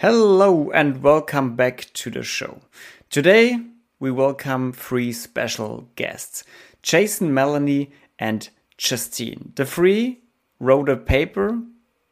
Hello 0.00 0.70
and 0.70 1.02
welcome 1.02 1.56
back 1.56 1.90
to 1.92 2.08
the 2.08 2.22
show. 2.22 2.62
Today 3.10 3.60
we 3.98 4.10
welcome 4.10 4.72
three 4.72 5.12
special 5.12 5.90
guests 5.94 6.42
Jason, 6.82 7.34
Melanie, 7.34 7.90
and 8.18 8.48
Justine. 8.78 9.52
The 9.56 9.66
three 9.66 10.22
wrote 10.58 10.88
a 10.88 10.96
paper 10.96 11.60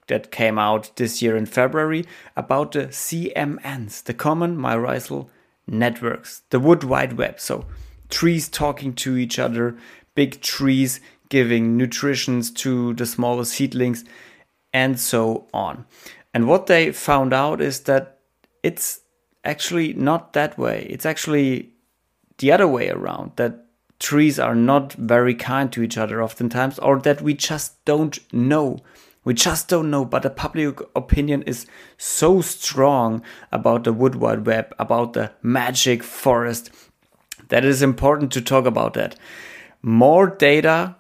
that 0.09 0.31
came 0.31 0.59
out 0.59 0.95
this 0.97 1.23
year 1.23 1.35
in 1.35 1.47
February 1.47 2.05
about 2.37 2.73
the 2.73 2.89
CMNs, 2.89 4.05
the 4.05 4.13
Common 4.13 4.59
Mycorrhizal 4.59 5.31
Networks, 5.67 6.43
the 6.51 6.61
Wood 6.61 6.85
Wide 6.85 7.15
Web. 7.15 7.41
So, 7.41 7.65
trees 8.11 8.51
talking 8.51 8.93
to 8.97 9.17
each 9.17 9.39
other, 9.39 9.79
big 10.15 10.43
trees 10.43 11.01
giving 11.31 11.79
nutritions 11.79 12.51
to 12.51 12.93
the 12.93 13.07
smaller 13.07 13.47
seedlings, 13.47 14.05
and 14.75 15.01
so 15.01 15.47
on. 15.55 15.87
And 16.35 16.47
what 16.47 16.67
they 16.67 16.93
found 16.93 17.33
out 17.33 17.61
is 17.61 17.81
that 17.81 18.19
it's 18.63 19.01
actually 19.45 19.95
not 19.95 20.33
that 20.35 20.59
way. 20.59 20.87
It's 20.91 21.07
actually 21.07 21.73
the 22.39 22.53
other 22.53 22.69
way 22.69 22.91
around 22.91 23.33
that 23.37 23.65
trees 23.99 24.39
are 24.39 24.55
not 24.55 24.93
very 24.93 25.35
kind 25.35 25.73
to 25.73 25.83
each 25.83 25.99
other 25.99 26.23
oftentimes, 26.23 26.79
or 26.79 26.99
that 27.01 27.21
we 27.21 27.35
just 27.35 27.85
don't 27.85 28.19
know. 28.33 28.79
We 29.25 29.35
just 29.35 29.69
don't 29.69 29.91
know, 29.91 30.05
but 30.05 30.23
the 30.23 30.31
public 30.31 30.79
opinion 30.95 31.43
is 31.43 31.67
so 31.97 32.41
strong 32.41 33.23
about 33.51 33.85
the 33.85 33.93
Wood 33.93 34.15
Wide 34.15 34.47
Web, 34.47 34.75
about 34.79 35.15
the 35.15 35.33
magic 35.43 36.03
forest, 36.03 36.71
that 37.49 37.65
it 37.65 37.69
is 37.69 37.83
important 37.83 38.33
to 38.33 38.41
talk 38.41 38.67
about 38.67 38.95
that. 38.95 39.17
More 39.83 40.29
data 40.29 40.97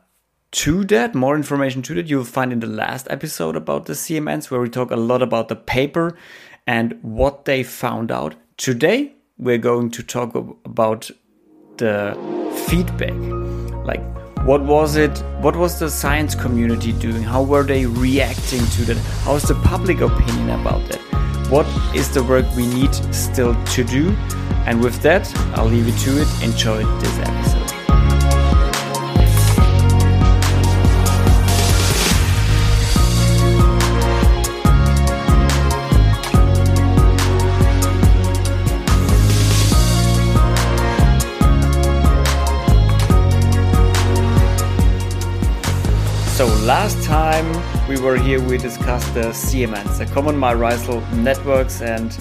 to 0.50 0.84
that, 0.84 1.14
more 1.14 1.36
information 1.36 1.82
to 1.82 1.94
that, 1.94 2.06
you'll 2.06 2.24
find 2.24 2.52
in 2.52 2.60
the 2.60 2.66
last 2.66 3.06
episode 3.10 3.56
about 3.56 3.86
the 3.86 3.92
CMNs, 3.92 4.50
where 4.50 4.60
we 4.60 4.68
talk 4.68 4.90
a 4.90 4.96
lot 4.96 5.22
about 5.22 5.48
the 5.48 5.56
paper 5.56 6.16
and 6.66 6.98
what 7.02 7.44
they 7.44 7.62
found 7.62 8.10
out. 8.10 8.34
Today, 8.56 9.12
we're 9.36 9.58
going 9.58 9.90
to 9.90 10.02
talk 10.02 10.34
about 10.34 11.10
the 11.76 12.16
feedback. 12.66 13.14
Like, 13.84 14.02
what 14.46 14.62
was 14.62 14.96
it? 14.96 15.18
What 15.40 15.56
was 15.56 15.78
the 15.78 15.90
science 15.90 16.34
community 16.34 16.92
doing? 16.92 17.22
How 17.22 17.42
were 17.42 17.62
they 17.62 17.86
reacting 17.86 18.64
to 18.66 18.84
that? 18.86 18.96
How's 19.24 19.42
the 19.42 19.54
public 19.56 20.00
opinion 20.00 20.50
about 20.60 20.88
that? 20.88 21.00
What 21.50 21.66
is 21.94 22.12
the 22.12 22.24
work 22.24 22.46
we 22.56 22.66
need 22.66 22.94
still 23.14 23.54
to 23.66 23.84
do? 23.84 24.10
And 24.66 24.82
with 24.82 25.00
that, 25.02 25.30
I'll 25.56 25.66
leave 25.66 25.86
you 25.86 25.94
to 25.94 26.22
it. 26.22 26.42
Enjoy 26.42 26.84
this 27.00 27.18
episode. 27.18 27.67
So 46.38 46.46
last 46.62 47.02
time 47.02 47.48
we 47.88 47.98
were 47.98 48.16
here, 48.16 48.40
we 48.40 48.58
discussed 48.58 49.12
the 49.12 49.32
CMNs, 49.32 49.98
the 49.98 50.06
Common 50.06 50.36
Mycorrhizal 50.36 51.02
Networks, 51.14 51.82
and 51.82 52.12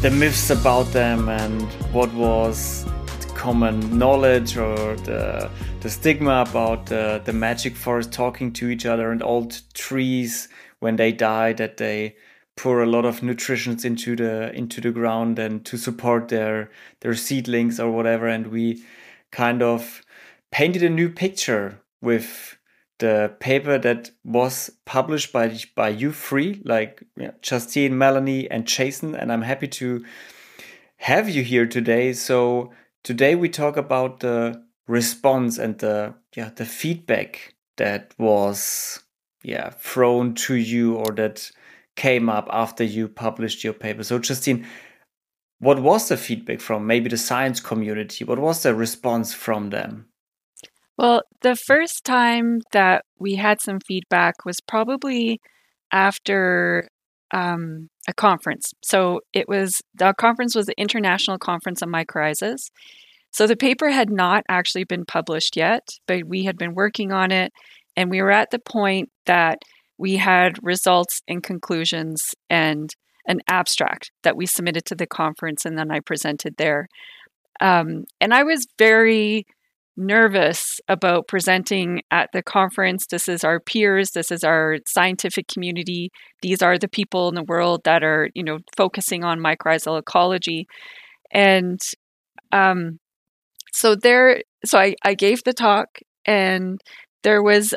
the 0.00 0.08
myths 0.10 0.48
about 0.48 0.84
them, 0.92 1.28
and 1.28 1.60
what 1.92 2.10
was 2.14 2.86
common 3.34 3.98
knowledge 3.98 4.56
or 4.56 4.96
the 4.96 5.50
the 5.80 5.90
stigma 5.90 6.46
about 6.48 6.86
the, 6.86 7.20
the 7.26 7.32
magic 7.34 7.76
forest 7.76 8.10
talking 8.10 8.54
to 8.54 8.70
each 8.70 8.86
other 8.86 9.12
and 9.12 9.22
old 9.22 9.60
trees 9.74 10.48
when 10.78 10.96
they 10.96 11.12
die 11.12 11.52
that 11.52 11.76
they 11.76 12.16
pour 12.56 12.82
a 12.82 12.86
lot 12.86 13.04
of 13.04 13.22
nutrients 13.22 13.84
into 13.84 14.16
the 14.16 14.50
into 14.54 14.80
the 14.80 14.92
ground 14.92 15.38
and 15.38 15.66
to 15.66 15.76
support 15.76 16.28
their 16.28 16.70
their 17.00 17.14
seedlings 17.14 17.78
or 17.78 17.90
whatever. 17.90 18.28
And 18.28 18.46
we 18.46 18.82
kind 19.30 19.62
of 19.62 20.00
painted 20.50 20.82
a 20.82 20.88
new 20.88 21.10
picture 21.10 21.82
with 22.00 22.47
the 22.98 23.34
paper 23.40 23.78
that 23.78 24.10
was 24.24 24.70
published 24.84 25.32
by 25.32 25.58
by 25.74 25.88
you 25.88 26.12
three, 26.12 26.60
like 26.64 27.02
Justine, 27.42 27.96
Melanie, 27.96 28.50
and 28.50 28.66
Jason, 28.66 29.14
and 29.14 29.32
I'm 29.32 29.42
happy 29.42 29.68
to 29.68 30.04
have 30.98 31.28
you 31.28 31.42
here 31.42 31.66
today. 31.66 32.12
So 32.12 32.72
today 33.04 33.34
we 33.34 33.48
talk 33.48 33.76
about 33.76 34.20
the 34.20 34.64
response 34.86 35.58
and 35.58 35.78
the 35.78 36.14
yeah 36.34 36.50
the 36.54 36.64
feedback 36.64 37.54
that 37.76 38.14
was 38.18 39.00
yeah 39.42 39.70
thrown 39.70 40.34
to 40.34 40.54
you 40.54 40.96
or 40.96 41.12
that 41.12 41.50
came 41.96 42.28
up 42.28 42.48
after 42.52 42.84
you 42.84 43.08
published 43.08 43.64
your 43.64 43.72
paper. 43.72 44.02
So 44.04 44.18
Justine, 44.18 44.66
what 45.58 45.80
was 45.80 46.08
the 46.08 46.16
feedback 46.16 46.60
from 46.60 46.86
maybe 46.86 47.08
the 47.08 47.16
science 47.16 47.60
community? 47.60 48.24
What 48.24 48.38
was 48.38 48.62
the 48.62 48.74
response 48.74 49.34
from 49.34 49.70
them? 49.70 50.06
The 51.42 51.56
first 51.56 52.04
time 52.04 52.60
that 52.72 53.04
we 53.18 53.36
had 53.36 53.60
some 53.60 53.78
feedback 53.86 54.44
was 54.44 54.60
probably 54.60 55.40
after 55.92 56.88
um, 57.32 57.88
a 58.08 58.14
conference. 58.14 58.72
So 58.82 59.20
it 59.32 59.48
was 59.48 59.80
the 59.94 60.14
conference 60.18 60.54
was 60.54 60.66
the 60.66 60.80
International 60.80 61.38
Conference 61.38 61.82
on 61.82 61.90
Mycorrhizas. 61.90 62.70
So 63.30 63.46
the 63.46 63.56
paper 63.56 63.90
had 63.90 64.10
not 64.10 64.44
actually 64.48 64.84
been 64.84 65.04
published 65.04 65.56
yet, 65.56 65.86
but 66.06 66.24
we 66.26 66.44
had 66.44 66.56
been 66.56 66.74
working 66.74 67.12
on 67.12 67.30
it, 67.30 67.52
and 67.96 68.10
we 68.10 68.22
were 68.22 68.30
at 68.30 68.50
the 68.50 68.58
point 68.58 69.10
that 69.26 69.58
we 69.98 70.16
had 70.16 70.58
results 70.62 71.20
and 71.28 71.42
conclusions 71.42 72.34
and 72.48 72.94
an 73.26 73.40
abstract 73.46 74.10
that 74.22 74.36
we 74.36 74.46
submitted 74.46 74.86
to 74.86 74.94
the 74.94 75.06
conference, 75.06 75.66
and 75.66 75.76
then 75.76 75.90
I 75.90 76.00
presented 76.00 76.54
there. 76.56 76.88
Um, 77.60 78.04
and 78.20 78.32
I 78.32 78.44
was 78.44 78.66
very 78.78 79.44
nervous 79.98 80.80
about 80.88 81.26
presenting 81.28 82.00
at 82.10 82.30
the 82.32 82.42
conference. 82.42 83.06
This 83.06 83.28
is 83.28 83.44
our 83.44 83.60
peers, 83.60 84.12
this 84.12 84.30
is 84.30 84.44
our 84.44 84.78
scientific 84.86 85.48
community. 85.48 86.10
These 86.40 86.62
are 86.62 86.78
the 86.78 86.88
people 86.88 87.28
in 87.28 87.34
the 87.34 87.42
world 87.42 87.82
that 87.84 88.02
are, 88.02 88.30
you 88.34 88.44
know, 88.44 88.58
focusing 88.76 89.24
on 89.24 89.40
mycorrhizal 89.40 89.98
ecology. 89.98 90.66
And 91.32 91.80
um, 92.52 93.00
so 93.72 93.94
there, 93.94 94.42
so 94.64 94.78
I, 94.78 94.94
I 95.04 95.14
gave 95.14 95.42
the 95.44 95.52
talk, 95.52 95.98
and 96.24 96.80
there 97.22 97.42
was, 97.42 97.74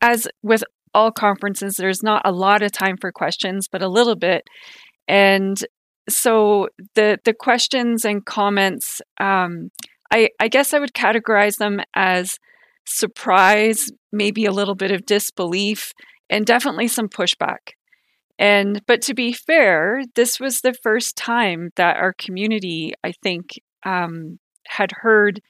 as 0.00 0.28
with 0.42 0.62
all 0.94 1.10
conferences, 1.10 1.74
there's 1.76 2.02
not 2.02 2.22
a 2.24 2.32
lot 2.32 2.62
of 2.62 2.72
time 2.72 2.96
for 3.00 3.10
questions, 3.12 3.66
but 3.70 3.82
a 3.82 3.88
little 3.88 4.16
bit. 4.16 4.44
And 5.08 5.58
so 6.08 6.68
the 6.94 7.18
the 7.24 7.32
questions 7.32 8.04
and 8.04 8.24
comments 8.24 9.00
um, 9.20 9.70
I, 10.12 10.28
I 10.38 10.48
guess 10.48 10.74
I 10.74 10.78
would 10.78 10.92
categorize 10.92 11.56
them 11.56 11.80
as 11.94 12.38
surprise, 12.84 13.90
maybe 14.12 14.44
a 14.44 14.52
little 14.52 14.74
bit 14.74 14.90
of 14.90 15.06
disbelief, 15.06 15.92
and 16.28 16.44
definitely 16.44 16.88
some 16.88 17.08
pushback. 17.08 17.72
And 18.38 18.82
but 18.86 19.02
to 19.02 19.14
be 19.14 19.32
fair, 19.32 20.02
this 20.14 20.38
was 20.38 20.60
the 20.60 20.74
first 20.74 21.16
time 21.16 21.70
that 21.76 21.96
our 21.96 22.12
community, 22.12 22.92
I 23.02 23.12
think, 23.22 23.50
um, 23.84 24.38
had 24.66 24.92
heard 25.00 25.40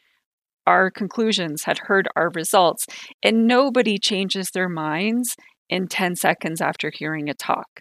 our 0.66 0.90
conclusions, 0.90 1.64
had 1.64 1.78
heard 1.78 2.08
our 2.14 2.30
results, 2.30 2.86
and 3.22 3.46
nobody 3.46 3.98
changes 3.98 4.50
their 4.50 4.68
minds 4.68 5.36
in 5.68 5.88
10 5.88 6.16
seconds 6.16 6.60
after 6.60 6.92
hearing 6.94 7.28
a 7.28 7.34
talk. 7.34 7.80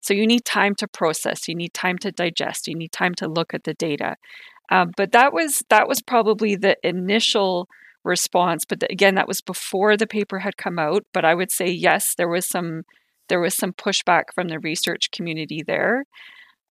So 0.00 0.14
you 0.14 0.26
need 0.26 0.44
time 0.44 0.74
to 0.76 0.88
process, 0.88 1.46
you 1.46 1.54
need 1.54 1.74
time 1.74 1.98
to 1.98 2.10
digest, 2.10 2.66
you 2.66 2.74
need 2.74 2.92
time 2.92 3.14
to 3.16 3.28
look 3.28 3.54
at 3.54 3.64
the 3.64 3.74
data. 3.74 4.16
Um, 4.70 4.92
but 4.96 5.12
that 5.12 5.32
was 5.32 5.62
that 5.68 5.88
was 5.88 6.00
probably 6.00 6.56
the 6.56 6.76
initial 6.82 7.68
response. 8.04 8.64
But 8.64 8.80
the, 8.80 8.90
again, 8.90 9.14
that 9.16 9.28
was 9.28 9.40
before 9.40 9.96
the 9.96 10.06
paper 10.06 10.40
had 10.40 10.56
come 10.56 10.78
out. 10.78 11.04
But 11.12 11.24
I 11.24 11.34
would 11.34 11.50
say 11.50 11.68
yes, 11.70 12.14
there 12.14 12.28
was 12.28 12.48
some 12.48 12.82
there 13.28 13.40
was 13.40 13.54
some 13.54 13.72
pushback 13.72 14.24
from 14.34 14.48
the 14.48 14.58
research 14.58 15.10
community 15.10 15.62
there. 15.62 16.04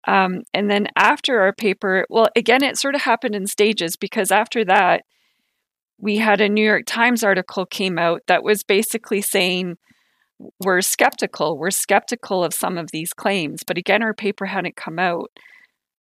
Um, 0.07 0.43
and 0.53 0.71
then 0.71 0.87
after 0.95 1.41
our 1.41 1.53
paper, 1.53 2.05
well, 2.09 2.29
again, 2.35 2.63
it 2.63 2.77
sort 2.77 2.95
of 2.95 3.01
happened 3.01 3.35
in 3.35 3.45
stages 3.45 3.97
because 3.97 4.31
after 4.31 4.63
that, 4.65 5.03
we 5.99 6.17
had 6.17 6.39
a 6.39 6.47
New 6.47 6.63
York 6.63 6.83
Times 6.85 7.23
article 7.23 7.65
came 7.65 7.99
out 7.99 8.21
that 8.27 8.43
was 8.43 8.63
basically 8.63 9.21
saying 9.21 9.77
we're 10.59 10.81
skeptical. 10.81 11.57
We're 11.57 11.71
skeptical 11.71 12.43
of 12.43 12.53
some 12.53 12.77
of 12.77 12.91
these 12.91 13.13
claims. 13.13 13.63
But 13.65 13.77
again, 13.77 14.03
our 14.03 14.13
paper 14.13 14.45
hadn't 14.45 14.75
come 14.75 14.99
out. 14.99 15.31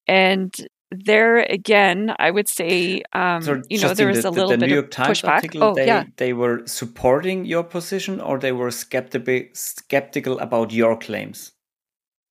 And 0.06 0.55
there 0.91 1.39
again, 1.39 2.15
I 2.19 2.31
would 2.31 2.49
say, 2.49 3.03
um, 3.13 3.43
so 3.43 3.63
you 3.69 3.81
know, 3.81 3.95
there 3.95 4.09
was 4.09 4.23
the, 4.23 4.29
a 4.29 4.31
little 4.31 4.51
the, 4.51 4.57
the 4.57 4.61
bit 4.61 4.69
New 4.69 4.75
York 4.75 4.87
of 4.87 4.91
Times 4.91 5.23
pushback. 5.23 5.29
Article, 5.29 5.63
oh, 5.63 5.75
they, 5.75 5.87
yeah. 5.87 6.05
they 6.17 6.33
were 6.33 6.67
supporting 6.67 7.45
your 7.45 7.63
position, 7.63 8.21
or 8.21 8.39
they 8.39 8.53
were 8.53 8.71
skeptical 8.71 9.45
skeptical 9.55 10.39
about 10.41 10.73
your 10.73 10.97
claims. 10.97 11.53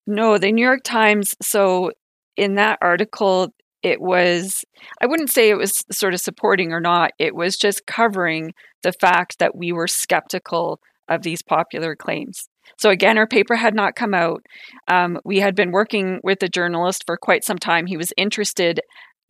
No, 0.06 0.38
the 0.38 0.52
New 0.52 0.64
York 0.64 0.84
Times. 0.84 1.36
So 1.42 1.92
in 2.36 2.56
that 2.56 2.80
article, 2.82 3.54
it 3.82 4.02
was 4.02 4.66
I 5.02 5.06
wouldn't 5.06 5.32
say 5.32 5.50
it 5.50 5.58
was 5.58 5.84
sort 5.92 6.14
of 6.14 6.20
supporting 6.20 6.74
or 6.74 6.82
not. 6.82 7.12
It 7.18 7.36
was 7.36 7.56
just 7.56 7.86
covering 7.86 8.54
the 8.84 8.92
fact 8.92 9.40
that 9.40 9.56
we 9.56 9.72
were 9.72 9.88
skeptical 9.88 10.80
of 11.08 11.24
these 11.24 11.42
popular 11.42 11.96
claims. 11.96 12.50
So 12.78 12.90
again, 12.90 13.18
our 13.18 13.28
paper 13.28 13.56
had 13.56 13.76
not 13.76 13.96
come 13.96 14.14
out. 14.14 14.46
Um, 14.88 15.20
we 15.24 15.40
had 15.40 15.56
been 15.56 15.72
working 15.72 16.20
with 16.24 16.40
the 16.40 16.50
journalist 16.50 17.04
for 17.06 17.18
quite 17.18 17.44
some 17.44 17.58
time. 17.58 17.86
He 17.86 17.98
was 17.98 18.14
interested 18.18 18.80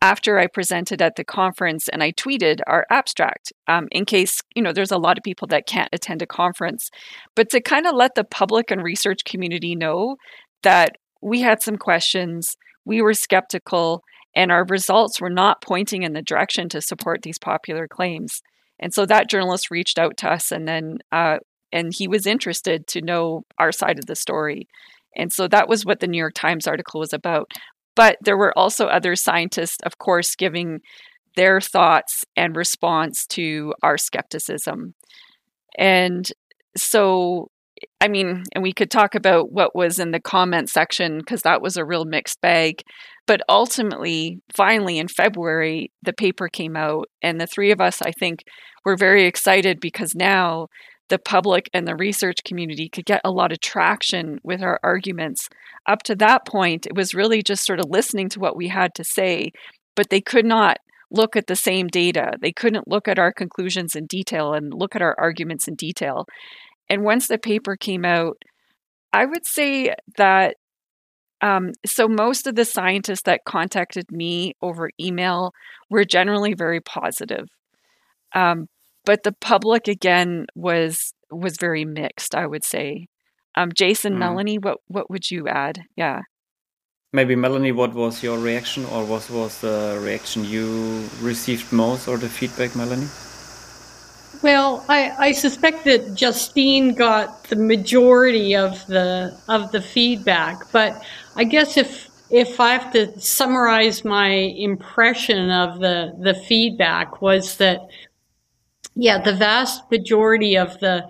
after 0.02 0.38
I 0.38 0.46
presented 0.46 1.02
at 1.02 1.16
the 1.16 1.24
conference 1.24 1.88
and 1.88 2.02
I 2.02 2.12
tweeted 2.12 2.60
our 2.66 2.86
abstract 2.90 3.52
um, 3.68 3.86
in 3.90 4.06
case, 4.06 4.40
you 4.54 4.62
know, 4.62 4.72
there's 4.72 4.90
a 4.90 4.98
lot 4.98 5.18
of 5.18 5.24
people 5.24 5.46
that 5.48 5.66
can't 5.66 5.90
attend 5.92 6.22
a 6.22 6.26
conference. 6.26 6.90
But 7.36 7.50
to 7.50 7.60
kind 7.60 7.86
of 7.86 7.94
let 7.94 8.14
the 8.14 8.24
public 8.24 8.70
and 8.70 8.82
research 8.82 9.24
community 9.24 9.74
know 9.74 10.16
that 10.62 10.92
we 11.20 11.42
had 11.42 11.62
some 11.62 11.76
questions, 11.76 12.56
we 12.84 13.02
were 13.02 13.12
skeptical, 13.12 14.02
and 14.34 14.50
our 14.50 14.64
results 14.64 15.20
were 15.20 15.30
not 15.30 15.60
pointing 15.60 16.02
in 16.02 16.14
the 16.14 16.22
direction 16.22 16.68
to 16.70 16.80
support 16.80 17.20
these 17.22 17.38
popular 17.38 17.86
claims. 17.86 18.40
And 18.78 18.94
so 18.94 19.04
that 19.04 19.28
journalist 19.28 19.70
reached 19.70 19.98
out 19.98 20.16
to 20.18 20.32
us 20.32 20.50
and 20.50 20.66
then, 20.66 20.98
uh, 21.12 21.38
and 21.72 21.92
he 21.94 22.08
was 22.08 22.26
interested 22.26 22.86
to 22.88 23.00
know 23.00 23.42
our 23.58 23.72
side 23.72 23.98
of 23.98 24.06
the 24.06 24.16
story. 24.16 24.68
And 25.16 25.32
so 25.32 25.48
that 25.48 25.68
was 25.68 25.84
what 25.84 26.00
the 26.00 26.06
New 26.06 26.18
York 26.18 26.34
Times 26.34 26.66
article 26.66 27.00
was 27.00 27.12
about. 27.12 27.50
But 27.96 28.16
there 28.22 28.36
were 28.36 28.56
also 28.56 28.86
other 28.86 29.16
scientists, 29.16 29.78
of 29.84 29.98
course, 29.98 30.36
giving 30.36 30.80
their 31.36 31.60
thoughts 31.60 32.24
and 32.36 32.56
response 32.56 33.26
to 33.26 33.74
our 33.82 33.98
skepticism. 33.98 34.94
And 35.76 36.30
so, 36.76 37.50
I 38.00 38.08
mean, 38.08 38.44
and 38.54 38.62
we 38.62 38.72
could 38.72 38.90
talk 38.90 39.14
about 39.14 39.52
what 39.52 39.74
was 39.74 39.98
in 39.98 40.10
the 40.10 40.20
comment 40.20 40.70
section 40.70 41.18
because 41.18 41.42
that 41.42 41.62
was 41.62 41.76
a 41.76 41.84
real 41.84 42.04
mixed 42.04 42.40
bag. 42.40 42.82
But 43.26 43.42
ultimately, 43.48 44.40
finally, 44.54 44.98
in 44.98 45.08
February, 45.08 45.92
the 46.02 46.12
paper 46.12 46.48
came 46.48 46.76
out, 46.76 47.06
and 47.22 47.40
the 47.40 47.46
three 47.46 47.70
of 47.70 47.80
us, 47.80 48.02
I 48.02 48.10
think, 48.12 48.44
were 48.84 48.96
very 48.96 49.24
excited 49.24 49.78
because 49.80 50.14
now 50.14 50.68
the 51.10 51.18
public 51.18 51.68
and 51.74 51.86
the 51.86 51.96
research 51.96 52.38
community 52.44 52.88
could 52.88 53.04
get 53.04 53.20
a 53.24 53.30
lot 53.30 53.52
of 53.52 53.60
traction 53.60 54.40
with 54.42 54.62
our 54.62 54.80
arguments. 54.82 55.48
Up 55.86 56.02
to 56.04 56.16
that 56.16 56.46
point, 56.46 56.86
it 56.86 56.96
was 56.96 57.14
really 57.14 57.42
just 57.42 57.66
sort 57.66 57.80
of 57.80 57.90
listening 57.90 58.28
to 58.30 58.40
what 58.40 58.56
we 58.56 58.68
had 58.68 58.94
to 58.94 59.04
say, 59.04 59.52
but 59.94 60.08
they 60.08 60.20
could 60.20 60.46
not 60.46 60.78
look 61.10 61.36
at 61.36 61.48
the 61.48 61.56
same 61.56 61.88
data. 61.88 62.32
They 62.40 62.52
couldn't 62.52 62.88
look 62.88 63.08
at 63.08 63.18
our 63.18 63.32
conclusions 63.32 63.94
in 63.96 64.06
detail 64.06 64.54
and 64.54 64.72
look 64.72 64.96
at 64.96 65.02
our 65.02 65.16
arguments 65.18 65.66
in 65.68 65.74
detail. 65.74 66.26
And 66.88 67.02
once 67.02 67.26
the 67.26 67.38
paper 67.38 67.76
came 67.76 68.04
out, 68.04 68.38
I 69.12 69.26
would 69.26 69.46
say 69.46 69.94
that 70.16 70.56
um, 71.42 71.72
so 71.84 72.06
most 72.06 72.46
of 72.46 72.54
the 72.54 72.64
scientists 72.64 73.22
that 73.22 73.44
contacted 73.44 74.12
me 74.12 74.54
over 74.62 74.90
email 75.00 75.52
were 75.88 76.04
generally 76.04 76.54
very 76.54 76.80
positive. 76.80 77.48
Um, 78.34 78.68
but 79.04 79.22
the 79.22 79.32
public 79.32 79.88
again 79.88 80.46
was 80.54 81.14
was 81.30 81.56
very 81.56 81.84
mixed 81.84 82.34
i 82.34 82.46
would 82.46 82.64
say. 82.64 83.06
Um, 83.56 83.70
jason 83.74 84.14
mm. 84.14 84.18
melanie 84.18 84.58
what 84.58 84.78
what 84.86 85.10
would 85.10 85.30
you 85.30 85.48
add? 85.48 85.82
Yeah. 85.96 86.20
Maybe 87.12 87.34
melanie 87.34 87.72
what 87.72 87.92
was 87.94 88.22
your 88.22 88.38
reaction 88.38 88.84
or 88.86 89.04
what 89.04 89.28
was 89.30 89.60
the 89.60 89.98
reaction 90.00 90.44
you 90.44 91.08
received 91.20 91.72
most 91.72 92.06
or 92.06 92.16
the 92.16 92.28
feedback 92.28 92.76
melanie? 92.76 93.08
Well 94.42 94.84
I, 94.88 95.10
I 95.18 95.32
suspect 95.32 95.84
that 95.84 96.14
justine 96.14 96.94
got 96.94 97.44
the 97.44 97.56
majority 97.56 98.54
of 98.54 98.86
the 98.86 99.36
of 99.48 99.72
the 99.72 99.82
feedback 99.82 100.70
but 100.70 101.02
i 101.36 101.44
guess 101.44 101.76
if 101.76 102.08
if 102.30 102.60
i 102.60 102.70
have 102.70 102.92
to 102.92 103.18
summarize 103.20 104.04
my 104.04 104.30
impression 104.30 105.50
of 105.50 105.80
the 105.80 106.14
the 106.20 106.34
feedback 106.34 107.20
was 107.20 107.56
that 107.56 107.80
yeah, 108.94 109.22
the 109.22 109.34
vast 109.34 109.90
majority 109.90 110.56
of 110.56 110.78
the 110.80 111.08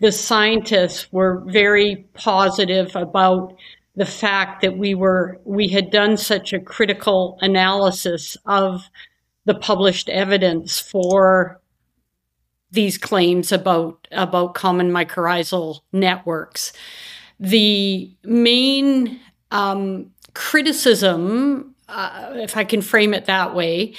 the 0.00 0.12
scientists 0.12 1.12
were 1.12 1.44
very 1.46 2.08
positive 2.14 2.96
about 2.96 3.54
the 3.94 4.06
fact 4.06 4.62
that 4.62 4.76
we 4.76 4.94
were 4.94 5.40
we 5.44 5.68
had 5.68 5.90
done 5.90 6.16
such 6.16 6.52
a 6.52 6.60
critical 6.60 7.38
analysis 7.40 8.36
of 8.46 8.88
the 9.44 9.54
published 9.54 10.08
evidence 10.08 10.78
for 10.78 11.60
these 12.70 12.98
claims 12.98 13.52
about 13.52 14.08
about 14.10 14.54
common 14.54 14.90
mycorrhizal 14.90 15.80
networks. 15.92 16.72
The 17.38 18.10
main 18.24 19.20
um, 19.50 20.10
criticism, 20.34 21.74
uh, 21.88 22.32
if 22.36 22.56
I 22.56 22.64
can 22.64 22.80
frame 22.80 23.14
it 23.14 23.26
that 23.26 23.54
way, 23.54 23.94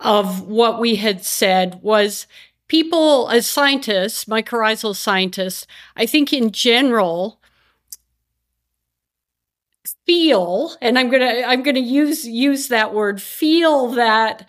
of 0.00 0.46
what 0.46 0.80
we 0.80 0.96
had 0.96 1.24
said 1.24 1.80
was 1.82 2.26
people 2.68 3.28
as 3.28 3.46
scientists, 3.46 4.24
mycorrhizal 4.24 4.96
scientists, 4.96 5.66
I 5.96 6.06
think 6.06 6.32
in 6.32 6.50
general 6.50 7.40
feel, 10.06 10.76
and 10.80 10.98
I'm 10.98 11.10
gonna 11.10 11.42
I'm 11.46 11.62
gonna 11.62 11.80
use 11.80 12.26
use 12.26 12.68
that 12.68 12.94
word, 12.94 13.20
feel 13.22 13.88
that 13.88 14.48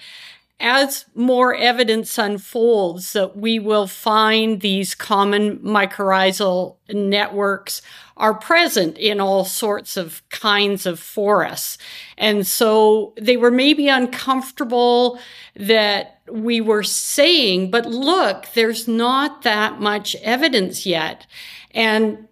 as 0.60 1.06
more 1.14 1.54
evidence 1.54 2.18
unfolds 2.18 3.14
that 3.14 3.36
we 3.36 3.60
will 3.60 3.88
find 3.88 4.62
these 4.62 4.96
common 4.96 5.60
mycorrhizal 5.60 6.78
networks 6.90 7.82
are 8.16 8.34
present 8.34 8.98
in 8.98 9.20
all 9.20 9.44
sorts 9.44 9.98
of 9.98 10.28
kinds 10.30 10.86
of 10.86 10.98
forests. 10.98 11.78
And 12.18 12.48
so 12.48 13.14
they 13.20 13.36
were 13.36 13.52
maybe 13.52 13.90
uncomfortable 13.90 15.20
that 15.58 16.22
we 16.32 16.62
were 16.62 16.84
saying, 16.84 17.70
but 17.70 17.86
look, 17.86 18.48
there's 18.54 18.88
not 18.88 19.42
that 19.42 19.82
much 19.82 20.16
evidence 20.18 20.86
yet. 20.86 21.28
And 21.72 22.30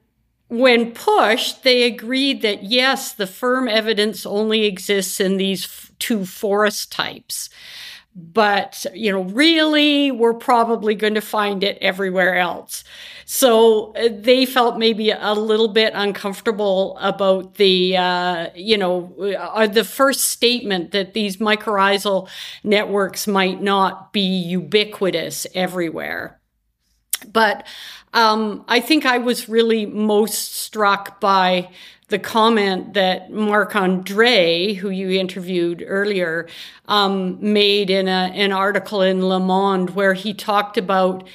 when 0.47 0.93
pushed, 0.93 1.63
they 1.63 1.83
agreed 1.83 2.41
that 2.43 2.63
yes, 2.63 3.11
the 3.13 3.27
firm 3.27 3.67
evidence 3.67 4.25
only 4.25 4.63
exists 4.63 5.19
in 5.19 5.35
these 5.35 5.91
two 5.99 6.25
forest 6.25 6.89
types 6.89 7.49
but 8.15 8.85
you 8.93 9.11
know 9.11 9.23
really 9.23 10.11
we're 10.11 10.33
probably 10.33 10.93
going 10.93 11.15
to 11.15 11.21
find 11.21 11.63
it 11.63 11.77
everywhere 11.81 12.35
else. 12.37 12.83
So 13.25 13.93
uh, 13.95 14.09
they 14.11 14.45
felt 14.45 14.77
maybe 14.77 15.09
a 15.11 15.33
little 15.33 15.69
bit 15.69 15.93
uncomfortable 15.95 16.97
about 16.99 17.55
the 17.55 17.97
uh, 17.97 18.49
you 18.55 18.77
know 18.77 19.13
uh, 19.37 19.67
the 19.67 19.83
first 19.83 20.25
statement 20.25 20.91
that 20.91 21.13
these 21.13 21.37
mycorrhizal 21.37 22.29
networks 22.63 23.27
might 23.27 23.61
not 23.61 24.13
be 24.13 24.21
ubiquitous 24.21 25.47
everywhere. 25.55 26.39
But 27.31 27.65
um, 28.13 28.63
i 28.67 28.79
think 28.79 29.05
i 29.05 29.17
was 29.17 29.49
really 29.49 29.85
most 29.85 30.53
struck 30.55 31.19
by 31.19 31.69
the 32.13 32.19
comment 32.19 32.93
that 32.93 33.31
Marc 33.31 33.75
Andre, 33.75 34.75
who 34.75 34.91
you 34.91 35.09
interviewed 35.19 35.83
earlier, 35.87 36.47
um, 36.87 37.39
made 37.41 37.89
in 37.89 38.07
a, 38.07 38.31
an 38.35 38.51
article 38.51 39.01
in 39.01 39.27
Le 39.27 39.39
Monde 39.39 39.89
where 39.89 40.13
he 40.13 40.31
talked 40.31 40.77
about 40.77 41.27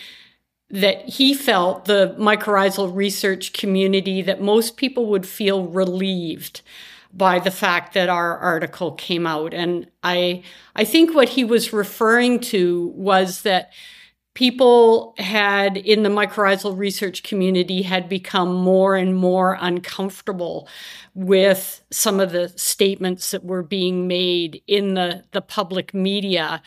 that 0.70 1.04
he 1.08 1.34
felt 1.34 1.86
the 1.86 2.14
mycorrhizal 2.16 2.94
research 2.94 3.52
community 3.52 4.22
that 4.22 4.40
most 4.40 4.76
people 4.76 5.06
would 5.06 5.26
feel 5.26 5.64
relieved 5.64 6.62
by 7.12 7.40
the 7.40 7.50
fact 7.50 7.92
that 7.94 8.08
our 8.08 8.38
article 8.38 8.92
came 8.92 9.26
out. 9.26 9.52
And 9.52 9.90
i 10.04 10.44
i 10.76 10.84
think 10.84 11.12
what 11.12 11.30
he 11.30 11.42
was 11.42 11.72
referring 11.72 12.38
to 12.54 12.92
was 12.94 13.42
that 13.42 13.72
people 14.38 15.16
had 15.18 15.76
in 15.76 16.04
the 16.04 16.08
mycorrhizal 16.08 16.78
research 16.78 17.24
community 17.24 17.82
had 17.82 18.08
become 18.08 18.54
more 18.54 18.94
and 18.94 19.16
more 19.16 19.58
uncomfortable 19.60 20.68
with 21.12 21.82
some 21.90 22.20
of 22.20 22.30
the 22.30 22.48
statements 22.50 23.32
that 23.32 23.42
were 23.42 23.64
being 23.64 24.06
made 24.06 24.62
in 24.68 24.94
the, 24.94 25.24
the 25.32 25.40
public 25.40 25.92
media. 25.92 26.62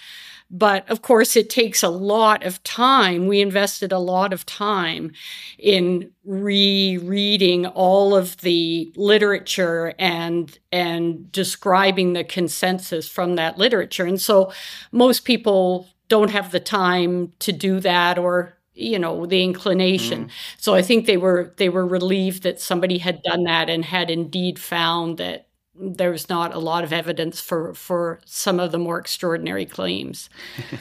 But 0.50 0.90
of 0.90 1.02
course, 1.02 1.38
it 1.38 1.50
takes 1.50 1.82
a 1.82 1.88
lot 1.88 2.46
of 2.46 2.62
time. 2.66 3.26
We 3.26 3.40
invested 3.40 3.94
a 3.94 4.00
lot 4.00 4.34
of 4.34 4.46
time 4.46 5.14
in 5.58 6.12
rereading 6.26 7.68
all 7.68 8.14
of 8.14 8.36
the 8.42 8.92
literature 8.98 9.94
and 9.98 10.60
and 10.74 11.32
describing 11.32 12.12
the 12.12 12.26
consensus 12.26 13.08
from 13.08 13.36
that 13.36 13.58
literature. 13.58 14.04
And 14.04 14.20
so 14.20 14.52
most 14.92 15.24
people 15.24 15.88
don't 16.14 16.32
have 16.38 16.52
the 16.52 16.60
time 16.60 17.32
to 17.40 17.52
do 17.52 17.80
that 17.80 18.18
or 18.18 18.58
you 18.74 19.00
know 19.04 19.26
the 19.26 19.42
inclination. 19.44 20.26
Mm. 20.26 20.32
so 20.58 20.70
i 20.80 20.82
think 20.82 21.06
they 21.06 21.18
were 21.26 21.54
they 21.58 21.70
were 21.70 21.88
relieved 21.98 22.44
that 22.44 22.60
somebody 22.60 22.98
had 23.08 23.18
done 23.24 23.44
that 23.44 23.70
and 23.70 23.86
had 23.86 24.10
indeed 24.10 24.58
found 24.60 25.18
that 25.18 25.48
there's 25.82 26.30
not 26.30 26.54
a 26.54 26.60
lot 26.60 26.84
of 26.84 26.94
evidence 26.94 27.40
for 27.40 27.74
for 27.74 28.20
some 28.26 28.60
of 28.60 28.72
the 28.72 28.78
more 28.78 29.00
extraordinary 29.00 29.66
claims. 29.66 30.30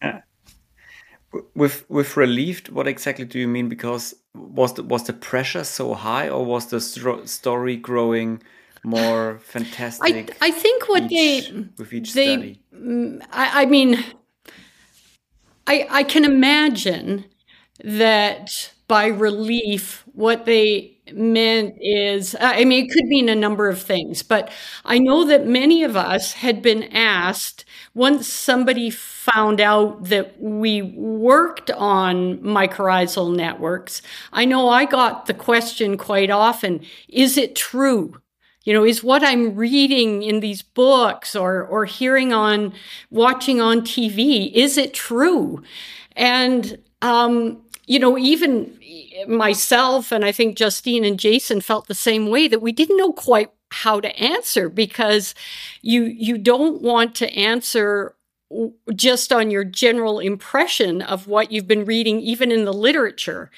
Uh, 0.00 0.20
with 1.56 1.84
with 1.90 2.16
relieved 2.16 2.68
what 2.68 2.86
exactly 2.86 3.24
do 3.24 3.36
you 3.36 3.48
mean? 3.48 3.68
Because 3.68 4.14
was 4.32 4.74
the, 4.74 4.84
was 4.84 5.02
the 5.02 5.12
pressure 5.12 5.64
so 5.64 5.94
high 5.94 6.28
or 6.28 6.44
was 6.44 6.66
the 6.66 6.80
story 7.26 7.76
growing 7.76 8.40
more 8.84 9.40
fantastic 9.42 10.36
i, 10.40 10.46
I 10.46 10.50
think 10.52 10.88
what 10.88 11.10
each, 11.10 11.50
they 11.50 11.64
with 11.78 11.92
each 11.92 12.12
they, 12.12 12.36
study? 12.36 12.62
I, 13.32 13.62
I 13.62 13.66
mean 13.66 14.04
I, 15.68 15.86
I 15.90 16.02
can 16.02 16.24
imagine 16.24 17.26
that 17.84 18.72
by 18.88 19.06
relief, 19.06 20.04
what 20.14 20.46
they 20.46 20.96
meant 21.12 21.74
is, 21.80 22.34
I 22.40 22.64
mean, 22.64 22.86
it 22.86 22.90
could 22.90 23.04
mean 23.04 23.28
a 23.28 23.34
number 23.34 23.68
of 23.68 23.80
things, 23.80 24.22
but 24.22 24.50
I 24.84 24.98
know 24.98 25.24
that 25.26 25.46
many 25.46 25.84
of 25.84 25.94
us 25.96 26.32
had 26.32 26.62
been 26.62 26.84
asked 26.84 27.66
once 27.94 28.26
somebody 28.26 28.88
found 28.90 29.60
out 29.60 30.04
that 30.04 30.40
we 30.40 30.80
worked 30.82 31.70
on 31.72 32.38
mycorrhizal 32.38 33.36
networks. 33.36 34.00
I 34.32 34.46
know 34.46 34.70
I 34.70 34.86
got 34.86 35.26
the 35.26 35.34
question 35.34 35.98
quite 35.98 36.30
often 36.30 36.80
is 37.08 37.36
it 37.36 37.54
true? 37.56 38.14
You 38.68 38.74
know, 38.74 38.84
is 38.84 39.02
what 39.02 39.24
I'm 39.24 39.56
reading 39.56 40.22
in 40.22 40.40
these 40.40 40.60
books 40.60 41.34
or, 41.34 41.64
or 41.64 41.86
hearing 41.86 42.34
on, 42.34 42.74
watching 43.08 43.62
on 43.62 43.80
TV, 43.80 44.52
is 44.52 44.76
it 44.76 44.92
true? 44.92 45.62
And, 46.14 46.76
um, 47.00 47.62
you 47.86 47.98
know, 47.98 48.18
even 48.18 48.78
myself 49.26 50.12
and 50.12 50.22
I 50.22 50.32
think 50.32 50.58
Justine 50.58 51.06
and 51.06 51.18
Jason 51.18 51.62
felt 51.62 51.86
the 51.86 51.94
same 51.94 52.28
way 52.28 52.46
that 52.46 52.60
we 52.60 52.72
didn't 52.72 52.98
know 52.98 53.10
quite 53.10 53.50
how 53.70 54.00
to 54.00 54.14
answer 54.18 54.68
because 54.68 55.34
you 55.80 56.02
you 56.02 56.36
don't 56.36 56.82
want 56.82 57.14
to 57.14 57.34
answer 57.34 58.16
just 58.94 59.32
on 59.32 59.50
your 59.50 59.64
general 59.64 60.18
impression 60.18 61.00
of 61.00 61.26
what 61.26 61.50
you've 61.50 61.66
been 61.66 61.86
reading 61.86 62.20
even 62.20 62.52
in 62.52 62.66
the 62.66 62.72
literature 62.74 63.50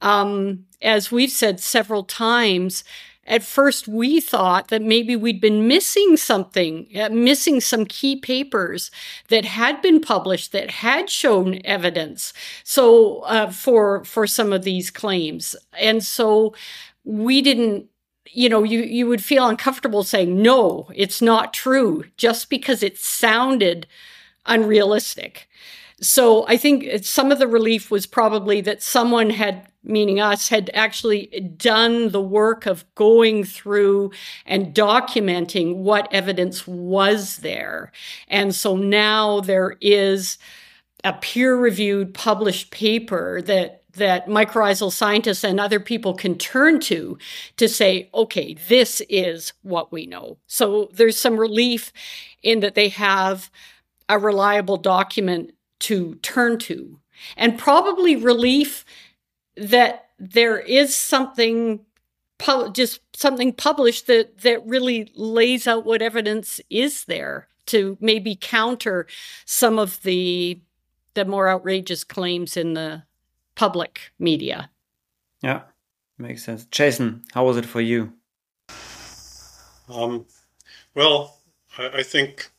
um, 0.00 0.66
as 0.82 1.10
we've 1.10 1.30
said 1.30 1.58
several 1.58 2.04
times 2.04 2.84
at 3.26 3.42
first 3.42 3.88
we 3.88 4.20
thought 4.20 4.68
that 4.68 4.82
maybe 4.82 5.16
we'd 5.16 5.40
been 5.40 5.66
missing 5.66 6.16
something, 6.16 6.86
uh, 6.96 7.08
missing 7.08 7.60
some 7.60 7.86
key 7.86 8.16
papers 8.16 8.90
that 9.28 9.44
had 9.44 9.80
been 9.82 10.00
published 10.00 10.52
that 10.52 10.70
had 10.70 11.10
shown 11.10 11.60
evidence. 11.64 12.32
So 12.62 13.20
uh, 13.20 13.50
for 13.50 14.04
for 14.04 14.26
some 14.26 14.52
of 14.52 14.64
these 14.64 14.90
claims, 14.90 15.56
and 15.78 16.04
so 16.04 16.54
we 17.04 17.42
didn't. 17.42 17.86
You 18.30 18.48
know, 18.48 18.64
you 18.64 18.80
you 18.80 19.06
would 19.06 19.22
feel 19.22 19.46
uncomfortable 19.46 20.02
saying 20.02 20.40
no, 20.42 20.90
it's 20.94 21.22
not 21.22 21.52
true, 21.52 22.04
just 22.16 22.50
because 22.50 22.82
it 22.82 22.98
sounded 22.98 23.86
unrealistic. 24.46 25.48
So 26.00 26.46
I 26.48 26.56
think 26.56 27.04
some 27.04 27.30
of 27.30 27.38
the 27.38 27.46
relief 27.46 27.90
was 27.90 28.06
probably 28.06 28.60
that 28.62 28.82
someone 28.82 29.30
had 29.30 29.68
meaning 29.84 30.20
us, 30.20 30.48
had 30.48 30.70
actually 30.74 31.26
done 31.56 32.10
the 32.10 32.20
work 32.20 32.66
of 32.66 32.84
going 32.94 33.44
through 33.44 34.10
and 34.46 34.74
documenting 34.74 35.76
what 35.76 36.08
evidence 36.12 36.66
was 36.66 37.38
there. 37.38 37.92
And 38.28 38.54
so 38.54 38.76
now 38.76 39.40
there 39.40 39.76
is 39.80 40.38
a 41.04 41.12
peer 41.12 41.56
reviewed 41.56 42.14
published 42.14 42.70
paper 42.70 43.42
that 43.42 43.82
that 43.96 44.26
mycorrhizal 44.26 44.90
scientists 44.90 45.44
and 45.44 45.60
other 45.60 45.78
people 45.78 46.14
can 46.14 46.36
turn 46.36 46.80
to 46.80 47.16
to 47.56 47.68
say, 47.68 48.10
okay, 48.12 48.54
this 48.68 49.00
is 49.08 49.52
what 49.62 49.92
we 49.92 50.06
know. 50.06 50.36
So 50.46 50.90
there's 50.92 51.18
some 51.18 51.38
relief 51.38 51.92
in 52.42 52.60
that 52.60 52.74
they 52.74 52.88
have 52.88 53.50
a 54.08 54.18
reliable 54.18 54.76
document 54.76 55.52
to 55.80 56.16
turn 56.16 56.58
to, 56.58 56.98
and 57.36 57.58
probably 57.58 58.16
relief 58.16 58.84
that 59.56 60.10
there 60.18 60.58
is 60.58 60.96
something 60.96 61.80
just 62.72 63.00
something 63.16 63.52
published 63.52 64.06
that 64.06 64.38
that 64.38 64.66
really 64.66 65.10
lays 65.14 65.66
out 65.66 65.86
what 65.86 66.02
evidence 66.02 66.60
is 66.68 67.04
there 67.04 67.48
to 67.66 67.96
maybe 68.00 68.36
counter 68.38 69.06
some 69.44 69.78
of 69.78 70.02
the 70.02 70.60
the 71.14 71.24
more 71.24 71.48
outrageous 71.48 72.04
claims 72.04 72.56
in 72.56 72.74
the 72.74 73.04
public 73.54 74.12
media. 74.18 74.70
Yeah, 75.42 75.62
makes 76.18 76.44
sense. 76.44 76.64
Jason, 76.66 77.22
how 77.32 77.44
was 77.44 77.56
it 77.56 77.64
for 77.64 77.80
you? 77.80 78.12
Um, 79.88 80.26
well, 80.94 81.38
I, 81.78 81.98
I 81.98 82.02
think 82.02 82.50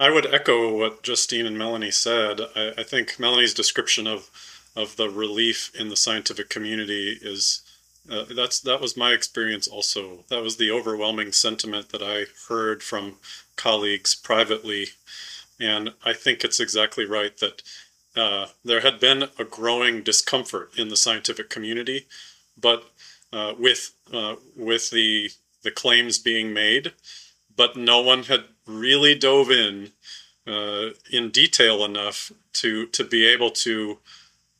I 0.00 0.10
would 0.10 0.32
echo 0.32 0.76
what 0.76 1.02
Justine 1.02 1.46
and 1.46 1.56
Melanie 1.58 1.90
said. 1.90 2.40
I, 2.56 2.72
I 2.78 2.82
think 2.82 3.18
Melanie's 3.18 3.54
description 3.54 4.06
of 4.06 4.30
of 4.78 4.94
the 4.94 5.10
relief 5.10 5.72
in 5.74 5.88
the 5.88 5.96
scientific 5.96 6.48
community 6.48 7.18
is 7.20 7.62
uh, 8.08 8.24
that's 8.34 8.60
that 8.60 8.80
was 8.80 8.96
my 8.96 9.12
experience 9.12 9.66
also. 9.66 10.24
That 10.28 10.42
was 10.42 10.56
the 10.56 10.70
overwhelming 10.70 11.32
sentiment 11.32 11.90
that 11.90 12.02
I 12.02 12.26
heard 12.48 12.82
from 12.82 13.16
colleagues 13.56 14.14
privately, 14.14 14.86
and 15.60 15.92
I 16.04 16.12
think 16.12 16.42
it's 16.44 16.60
exactly 16.60 17.04
right 17.04 17.36
that 17.38 17.62
uh, 18.16 18.46
there 18.64 18.80
had 18.80 19.00
been 19.00 19.24
a 19.38 19.44
growing 19.44 20.02
discomfort 20.02 20.70
in 20.78 20.88
the 20.88 20.96
scientific 20.96 21.50
community, 21.50 22.06
but 22.58 22.84
uh, 23.32 23.54
with 23.58 23.92
uh, 24.12 24.36
with 24.56 24.90
the 24.90 25.30
the 25.64 25.72
claims 25.72 26.18
being 26.18 26.54
made, 26.54 26.92
but 27.54 27.76
no 27.76 28.00
one 28.00 28.22
had 28.22 28.44
really 28.64 29.14
dove 29.16 29.50
in 29.50 29.90
uh, 30.46 30.90
in 31.10 31.30
detail 31.30 31.84
enough 31.84 32.30
to 32.54 32.86
to 32.86 33.04
be 33.04 33.26
able 33.26 33.50
to 33.50 33.98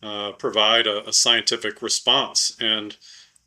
uh, 0.03 0.33
provide 0.33 0.87
a, 0.87 1.09
a, 1.09 1.13
scientific 1.13 1.83
response. 1.83 2.57
And 2.61 2.97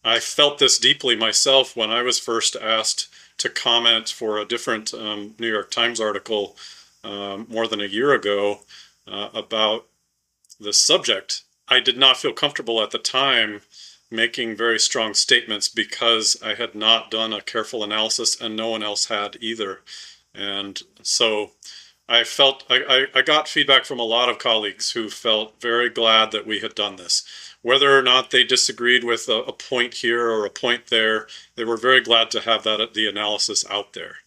I 0.03 0.19
felt 0.19 0.59
this 0.59 0.77
deeply 0.77 1.15
myself 1.15 1.75
when 1.75 1.89
I 1.89 2.01
was 2.01 2.19
first 2.19 2.55
asked 2.55 3.07
to 3.37 3.49
comment 3.49 4.09
for 4.09 4.37
a 4.37 4.45
different 4.45 4.93
um, 4.93 5.35
New 5.39 5.47
York 5.47 5.71
Times 5.71 6.01
article 6.01 6.57
um, 7.03 7.47
more 7.49 7.67
than 7.67 7.81
a 7.81 7.85
year 7.85 8.13
ago 8.13 8.61
uh, 9.07 9.29
about 9.33 9.85
the 10.59 10.73
subject. 10.73 11.43
I 11.67 11.79
did 11.79 11.97
not 11.97 12.17
feel 12.17 12.33
comfortable 12.33 12.81
at 12.83 12.91
the 12.91 12.99
time 12.99 13.61
making 14.11 14.57
very 14.57 14.77
strong 14.77 15.13
statements 15.13 15.69
because 15.69 16.35
I 16.43 16.55
had 16.55 16.75
not 16.75 17.09
done 17.09 17.31
a 17.31 17.41
careful 17.41 17.83
analysis 17.83 18.39
and 18.39 18.55
no 18.55 18.69
one 18.69 18.83
else 18.83 19.05
had 19.05 19.37
either. 19.39 19.79
And 20.35 20.81
so 21.01 21.51
I 22.11 22.25
felt 22.25 22.65
I, 22.69 23.07
I, 23.15 23.21
got 23.21 23.47
feedback 23.47 23.85
from 23.85 23.97
a 23.97 24.03
lot 24.03 24.27
of 24.27 24.37
colleagues 24.37 24.91
who 24.91 25.09
felt 25.09 25.61
very 25.61 25.89
glad 25.89 26.31
that 26.31 26.45
we 26.45 26.59
had 26.59 26.75
done 26.75 26.97
this. 26.97 27.23
Whether 27.61 27.97
or 27.97 28.01
not 28.01 28.31
they 28.31 28.43
disagreed 28.43 29.05
with 29.05 29.29
a, 29.29 29.43
a 29.43 29.53
point 29.53 29.93
here 29.93 30.29
or 30.29 30.45
a 30.45 30.49
point 30.49 30.87
there, 30.87 31.27
they 31.55 31.63
were 31.63 31.77
very 31.77 32.01
glad 32.01 32.29
to 32.31 32.41
have 32.41 32.63
that 32.63 32.93
the 32.93 33.07
analysis 33.07 33.63
out 33.69 33.93
there. 33.93 34.17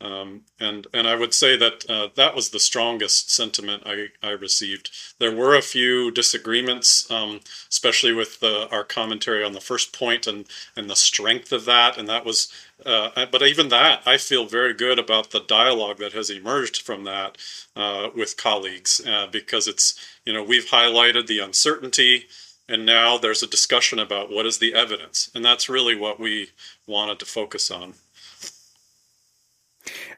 Um, 0.00 0.42
and 0.60 0.86
and 0.94 1.08
I 1.08 1.16
would 1.16 1.34
say 1.34 1.56
that 1.56 1.84
uh, 1.90 2.08
that 2.14 2.36
was 2.36 2.50
the 2.50 2.60
strongest 2.60 3.32
sentiment 3.32 3.82
I, 3.84 4.08
I 4.22 4.30
received. 4.30 4.90
There 5.18 5.34
were 5.34 5.56
a 5.56 5.62
few 5.62 6.12
disagreements, 6.12 7.10
um, 7.10 7.40
especially 7.68 8.12
with 8.12 8.38
the, 8.38 8.68
our 8.70 8.84
commentary 8.84 9.42
on 9.42 9.54
the 9.54 9.60
first 9.60 9.92
point 9.92 10.28
and 10.28 10.46
and 10.76 10.88
the 10.88 10.94
strength 10.94 11.50
of 11.50 11.64
that. 11.64 11.98
And 11.98 12.08
that 12.08 12.24
was, 12.24 12.52
uh, 12.86 13.26
but 13.26 13.42
even 13.42 13.70
that, 13.70 14.02
I 14.06 14.18
feel 14.18 14.46
very 14.46 14.72
good 14.72 15.00
about 15.00 15.30
the 15.30 15.40
dialogue 15.40 15.98
that 15.98 16.12
has 16.12 16.30
emerged 16.30 16.82
from 16.82 17.02
that 17.04 17.36
uh, 17.74 18.10
with 18.14 18.36
colleagues 18.36 19.00
uh, 19.04 19.26
because 19.26 19.66
it's 19.66 19.98
you 20.24 20.32
know 20.32 20.44
we've 20.44 20.66
highlighted 20.66 21.26
the 21.26 21.40
uncertainty. 21.40 22.26
And 22.70 22.84
now 22.84 23.16
there's 23.16 23.42
a 23.42 23.46
discussion 23.46 23.98
about 23.98 24.30
what 24.30 24.44
is 24.44 24.58
the 24.58 24.74
evidence. 24.74 25.30
And 25.34 25.42
that's 25.42 25.70
really 25.70 25.96
what 25.96 26.20
we 26.20 26.50
wanted 26.86 27.18
to 27.20 27.24
focus 27.24 27.70
on. 27.70 27.94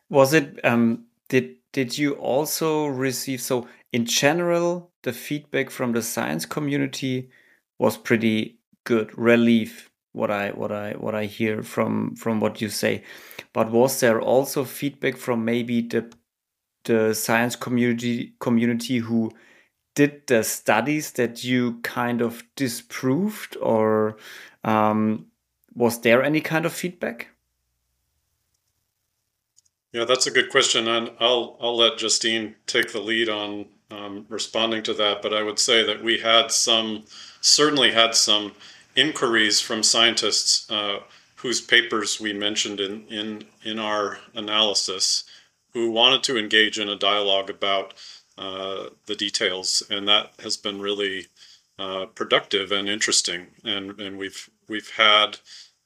Was 0.08 0.34
it 0.34 0.62
um 0.64 1.06
did 1.28 1.56
did 1.72 1.96
you 1.96 2.14
also 2.14 2.86
receive 2.86 3.40
so 3.40 3.68
in 3.92 4.04
general 4.04 4.90
the 5.02 5.12
feedback 5.12 5.70
from 5.70 5.92
the 5.92 6.02
science 6.02 6.46
community 6.46 7.30
was 7.78 7.96
pretty 7.96 8.58
good 8.84 9.16
relief 9.16 9.90
what 10.12 10.30
I 10.30 10.50
what 10.50 10.72
I 10.72 10.92
what 10.92 11.14
I 11.14 11.26
hear 11.26 11.62
from 11.62 12.16
from 12.16 12.40
what 12.40 12.60
you 12.60 12.68
say. 12.68 13.04
But 13.52 13.70
was 13.70 14.00
there 14.00 14.20
also 14.20 14.64
feedback 14.64 15.16
from 15.16 15.44
maybe 15.44 15.82
the 15.82 16.12
the 16.84 17.14
science 17.14 17.56
community 17.56 18.34
community 18.40 18.98
who 18.98 19.30
did 19.94 20.26
the 20.26 20.42
studies 20.42 21.12
that 21.12 21.44
you 21.44 21.80
kind 21.82 22.20
of 22.22 22.42
disproved 22.56 23.56
or 23.60 24.16
um, 24.64 25.26
was 25.74 26.00
there 26.00 26.22
any 26.22 26.40
kind 26.40 26.64
of 26.66 26.72
feedback 26.72 27.28
yeah, 29.92 30.04
that's 30.04 30.26
a 30.26 30.30
good 30.30 30.50
question, 30.50 30.86
and 30.86 31.10
I'll 31.18 31.56
I'll 31.60 31.76
let 31.76 31.98
Justine 31.98 32.56
take 32.66 32.92
the 32.92 33.00
lead 33.00 33.28
on 33.28 33.66
um, 33.90 34.26
responding 34.28 34.82
to 34.84 34.94
that. 34.94 35.20
But 35.20 35.34
I 35.34 35.42
would 35.42 35.58
say 35.58 35.82
that 35.84 36.02
we 36.02 36.18
had 36.18 36.52
some, 36.52 37.04
certainly 37.40 37.90
had 37.90 38.14
some 38.14 38.52
inquiries 38.94 39.60
from 39.60 39.82
scientists 39.82 40.70
uh, 40.70 41.00
whose 41.36 41.60
papers 41.60 42.20
we 42.20 42.32
mentioned 42.32 42.80
in 42.80 43.06
in 43.08 43.44
in 43.64 43.78
our 43.78 44.18
analysis, 44.34 45.24
who 45.72 45.90
wanted 45.90 46.22
to 46.24 46.38
engage 46.38 46.78
in 46.78 46.88
a 46.88 46.96
dialogue 46.96 47.50
about 47.50 47.94
uh, 48.38 48.90
the 49.06 49.16
details, 49.16 49.82
and 49.90 50.06
that 50.06 50.32
has 50.40 50.56
been 50.56 50.80
really 50.80 51.26
uh, 51.80 52.06
productive 52.06 52.70
and 52.70 52.88
interesting. 52.88 53.48
And 53.64 54.00
and 54.00 54.18
we've 54.18 54.48
we've 54.68 54.90
had 54.90 55.38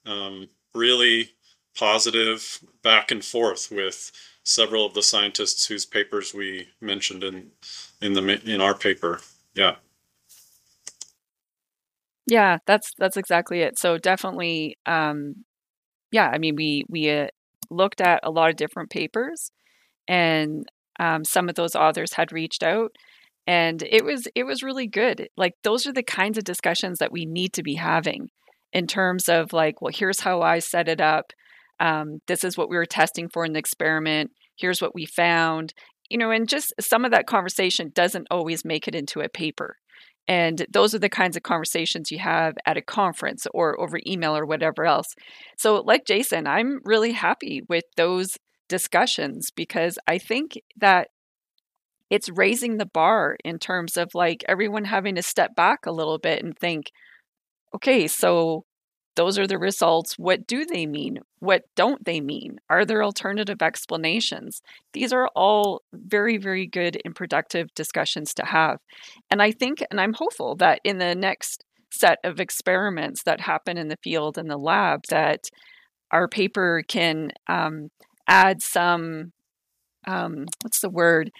um, 0.04 0.48
really 0.74 1.30
positive 1.76 2.60
back 2.82 3.10
and 3.10 3.24
forth 3.24 3.70
with 3.70 4.12
several 4.42 4.84
of 4.86 4.94
the 4.94 5.02
scientists 5.02 5.66
whose 5.66 5.86
papers 5.86 6.34
we 6.34 6.68
mentioned 6.80 7.24
in 7.24 7.50
in 8.00 8.12
the 8.12 8.40
in 8.44 8.60
our 8.60 8.74
paper. 8.74 9.20
Yeah. 9.54 9.76
Yeah, 12.26 12.58
that's 12.66 12.92
that's 12.98 13.16
exactly 13.16 13.60
it. 13.60 13.78
So 13.78 13.98
definitely, 13.98 14.78
um, 14.86 15.44
yeah. 16.10 16.28
I 16.28 16.38
mean, 16.38 16.56
we 16.56 16.84
we 16.88 17.10
uh, 17.10 17.28
looked 17.70 18.00
at 18.00 18.20
a 18.22 18.30
lot 18.30 18.50
of 18.50 18.56
different 18.56 18.90
papers, 18.90 19.50
and 20.08 20.66
um, 20.98 21.24
some 21.24 21.48
of 21.48 21.54
those 21.54 21.76
authors 21.76 22.14
had 22.14 22.32
reached 22.32 22.62
out, 22.62 22.92
and 23.46 23.82
it 23.82 24.04
was 24.04 24.26
it 24.34 24.44
was 24.44 24.62
really 24.62 24.86
good. 24.86 25.28
Like 25.36 25.54
those 25.64 25.86
are 25.86 25.92
the 25.92 26.02
kinds 26.02 26.38
of 26.38 26.44
discussions 26.44 26.98
that 26.98 27.12
we 27.12 27.26
need 27.26 27.52
to 27.54 27.62
be 27.62 27.74
having 27.74 28.30
in 28.72 28.86
terms 28.86 29.28
of 29.28 29.52
like, 29.52 29.82
well, 29.82 29.92
here's 29.94 30.20
how 30.20 30.40
I 30.40 30.60
set 30.60 30.88
it 30.88 31.00
up. 31.00 31.32
Um, 31.80 32.20
this 32.26 32.44
is 32.44 32.56
what 32.56 32.68
we 32.68 32.76
were 32.76 32.86
testing 32.86 33.28
for 33.28 33.44
in 33.44 33.52
the 33.52 33.58
experiment. 33.58 34.30
Here's 34.56 34.80
what 34.80 34.94
we 34.94 35.06
found. 35.06 35.74
You 36.10 36.18
know, 36.18 36.30
and 36.30 36.48
just 36.48 36.72
some 36.80 37.04
of 37.04 37.12
that 37.12 37.26
conversation 37.26 37.90
doesn't 37.94 38.28
always 38.30 38.64
make 38.64 38.86
it 38.86 38.94
into 38.94 39.20
a 39.20 39.28
paper. 39.28 39.76
And 40.26 40.66
those 40.70 40.94
are 40.94 40.98
the 40.98 41.08
kinds 41.08 41.36
of 41.36 41.42
conversations 41.42 42.10
you 42.10 42.18
have 42.18 42.54
at 42.64 42.76
a 42.76 42.82
conference 42.82 43.46
or 43.52 43.78
over 43.80 43.98
email 44.06 44.36
or 44.36 44.46
whatever 44.46 44.86
else. 44.86 45.14
So, 45.58 45.76
like 45.76 46.06
Jason, 46.06 46.46
I'm 46.46 46.80
really 46.84 47.12
happy 47.12 47.62
with 47.68 47.84
those 47.96 48.38
discussions 48.68 49.50
because 49.54 49.98
I 50.06 50.18
think 50.18 50.58
that 50.78 51.08
it's 52.10 52.30
raising 52.30 52.76
the 52.76 52.86
bar 52.86 53.36
in 53.44 53.58
terms 53.58 53.96
of 53.96 54.10
like 54.14 54.44
everyone 54.48 54.84
having 54.84 55.14
to 55.16 55.22
step 55.22 55.54
back 55.54 55.84
a 55.84 55.92
little 55.92 56.18
bit 56.18 56.42
and 56.42 56.56
think, 56.56 56.90
okay, 57.74 58.06
so 58.06 58.64
those 59.16 59.38
are 59.38 59.46
the 59.46 59.58
results. 59.58 60.14
What 60.18 60.46
do 60.46 60.64
they 60.64 60.86
mean? 60.86 61.20
What 61.38 61.62
don't 61.76 62.04
they 62.04 62.20
mean? 62.20 62.58
Are 62.68 62.84
there 62.84 63.02
alternative 63.02 63.62
explanations? 63.62 64.60
These 64.92 65.12
are 65.12 65.28
all 65.36 65.82
very, 65.92 66.36
very 66.36 66.66
good 66.66 67.00
and 67.04 67.14
productive 67.14 67.68
discussions 67.74 68.34
to 68.34 68.46
have. 68.46 68.78
And 69.30 69.40
I 69.40 69.52
think, 69.52 69.84
and 69.90 70.00
I'm 70.00 70.14
hopeful 70.14 70.56
that 70.56 70.80
in 70.84 70.98
the 70.98 71.14
next 71.14 71.64
set 71.92 72.18
of 72.24 72.40
experiments 72.40 73.22
that 73.22 73.40
happen 73.40 73.78
in 73.78 73.88
the 73.88 73.98
field 74.02 74.36
and 74.36 74.50
the 74.50 74.56
lab, 74.56 75.02
that 75.10 75.44
our 76.10 76.28
paper 76.28 76.82
can 76.86 77.30
um, 77.48 77.88
add 78.26 78.62
some, 78.62 79.32
um, 80.06 80.46
what's 80.62 80.80
the 80.80 80.90
word? 80.90 81.30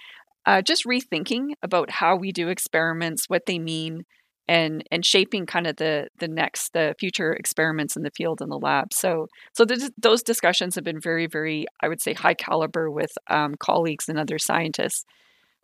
Uh, 0.46 0.62
just 0.62 0.84
rethinking 0.84 1.54
about 1.62 1.90
how 1.90 2.14
we 2.14 2.30
do 2.30 2.48
experiments, 2.48 3.24
what 3.28 3.46
they 3.46 3.58
mean, 3.58 4.04
and 4.46 4.84
and 4.90 5.04
shaping 5.04 5.46
kind 5.46 5.66
of 5.66 5.76
the 5.76 6.08
the 6.18 6.28
next 6.28 6.72
the 6.72 6.94
future 6.98 7.32
experiments 7.32 7.96
in 7.96 8.02
the 8.02 8.10
field 8.10 8.40
in 8.40 8.48
the 8.48 8.58
lab. 8.58 8.92
So 8.92 9.28
so 9.52 9.64
those 9.96 10.22
discussions 10.22 10.74
have 10.74 10.84
been 10.84 11.00
very 11.00 11.26
very 11.26 11.66
i 11.80 11.88
would 11.88 12.02
say 12.02 12.12
high 12.12 12.34
caliber 12.34 12.90
with 12.90 13.12
um, 13.28 13.54
colleagues 13.58 14.08
and 14.08 14.18
other 14.18 14.38
scientists. 14.38 15.04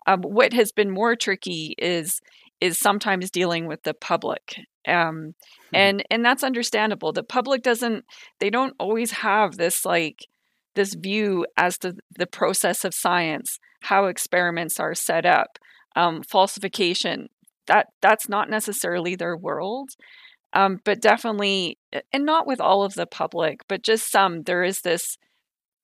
Um, 0.06 0.22
what 0.22 0.52
has 0.54 0.72
been 0.72 0.90
more 0.90 1.14
tricky 1.14 1.74
is 1.78 2.20
is 2.60 2.78
sometimes 2.78 3.30
dealing 3.30 3.66
with 3.66 3.82
the 3.82 3.94
public 3.94 4.56
um, 4.86 4.94
mm-hmm. 4.94 5.76
and 5.76 6.04
and 6.10 6.24
that's 6.24 6.44
understandable. 6.44 7.12
The 7.12 7.22
public 7.22 7.62
doesn't 7.62 8.04
they 8.38 8.50
don't 8.50 8.74
always 8.78 9.10
have 9.12 9.56
this 9.56 9.84
like 9.84 10.26
this 10.74 10.94
view 10.94 11.46
as 11.56 11.76
to 11.78 11.96
the 12.16 12.26
process 12.26 12.84
of 12.84 12.94
science 12.94 13.58
how 13.82 14.06
experiments 14.06 14.78
are 14.78 14.94
set 14.94 15.26
up 15.26 15.58
um, 15.96 16.22
falsification 16.22 17.28
that 17.70 17.86
that's 18.02 18.28
not 18.28 18.50
necessarily 18.50 19.14
their 19.14 19.36
world 19.36 19.90
um, 20.52 20.80
but 20.84 21.00
definitely 21.00 21.78
and 22.12 22.26
not 22.26 22.46
with 22.46 22.60
all 22.60 22.82
of 22.82 22.94
the 22.94 23.06
public 23.06 23.60
but 23.68 23.82
just 23.82 24.10
some 24.10 24.42
there 24.42 24.64
is 24.64 24.80
this 24.80 25.16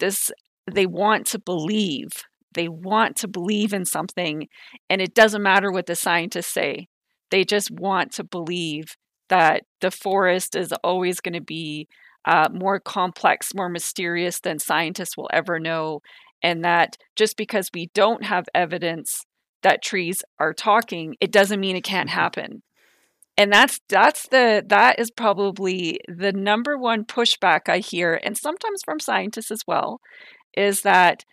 this 0.00 0.30
they 0.70 0.86
want 0.86 1.26
to 1.26 1.38
believe 1.38 2.10
they 2.54 2.68
want 2.68 3.14
to 3.16 3.28
believe 3.28 3.72
in 3.72 3.84
something 3.84 4.48
and 4.90 5.00
it 5.00 5.14
doesn't 5.14 5.42
matter 5.42 5.70
what 5.70 5.86
the 5.86 5.94
scientists 5.94 6.52
say 6.52 6.88
they 7.30 7.44
just 7.44 7.70
want 7.70 8.12
to 8.12 8.24
believe 8.24 8.96
that 9.28 9.62
the 9.80 9.90
forest 9.90 10.56
is 10.56 10.72
always 10.82 11.20
going 11.20 11.34
to 11.34 11.40
be 11.40 11.86
uh, 12.24 12.48
more 12.52 12.80
complex 12.80 13.54
more 13.54 13.68
mysterious 13.68 14.40
than 14.40 14.58
scientists 14.58 15.16
will 15.16 15.30
ever 15.32 15.60
know 15.60 16.00
and 16.42 16.64
that 16.64 16.96
just 17.14 17.36
because 17.36 17.70
we 17.72 17.90
don't 17.94 18.24
have 18.24 18.46
evidence 18.52 19.24
that 19.62 19.82
trees 19.82 20.22
are 20.38 20.52
talking, 20.52 21.16
it 21.20 21.32
doesn't 21.32 21.60
mean 21.60 21.76
it 21.76 21.84
can't 21.84 22.08
mm-hmm. 22.08 22.18
happen. 22.18 22.62
And 23.38 23.52
that's 23.52 23.80
that's 23.88 24.28
the 24.28 24.64
that 24.68 24.98
is 24.98 25.10
probably 25.10 26.00
the 26.08 26.32
number 26.32 26.78
one 26.78 27.04
pushback 27.04 27.68
I 27.68 27.78
hear, 27.78 28.18
and 28.22 28.36
sometimes 28.36 28.80
from 28.82 28.98
scientists 28.98 29.50
as 29.50 29.60
well, 29.66 30.00
is 30.56 30.82
that 30.82 31.24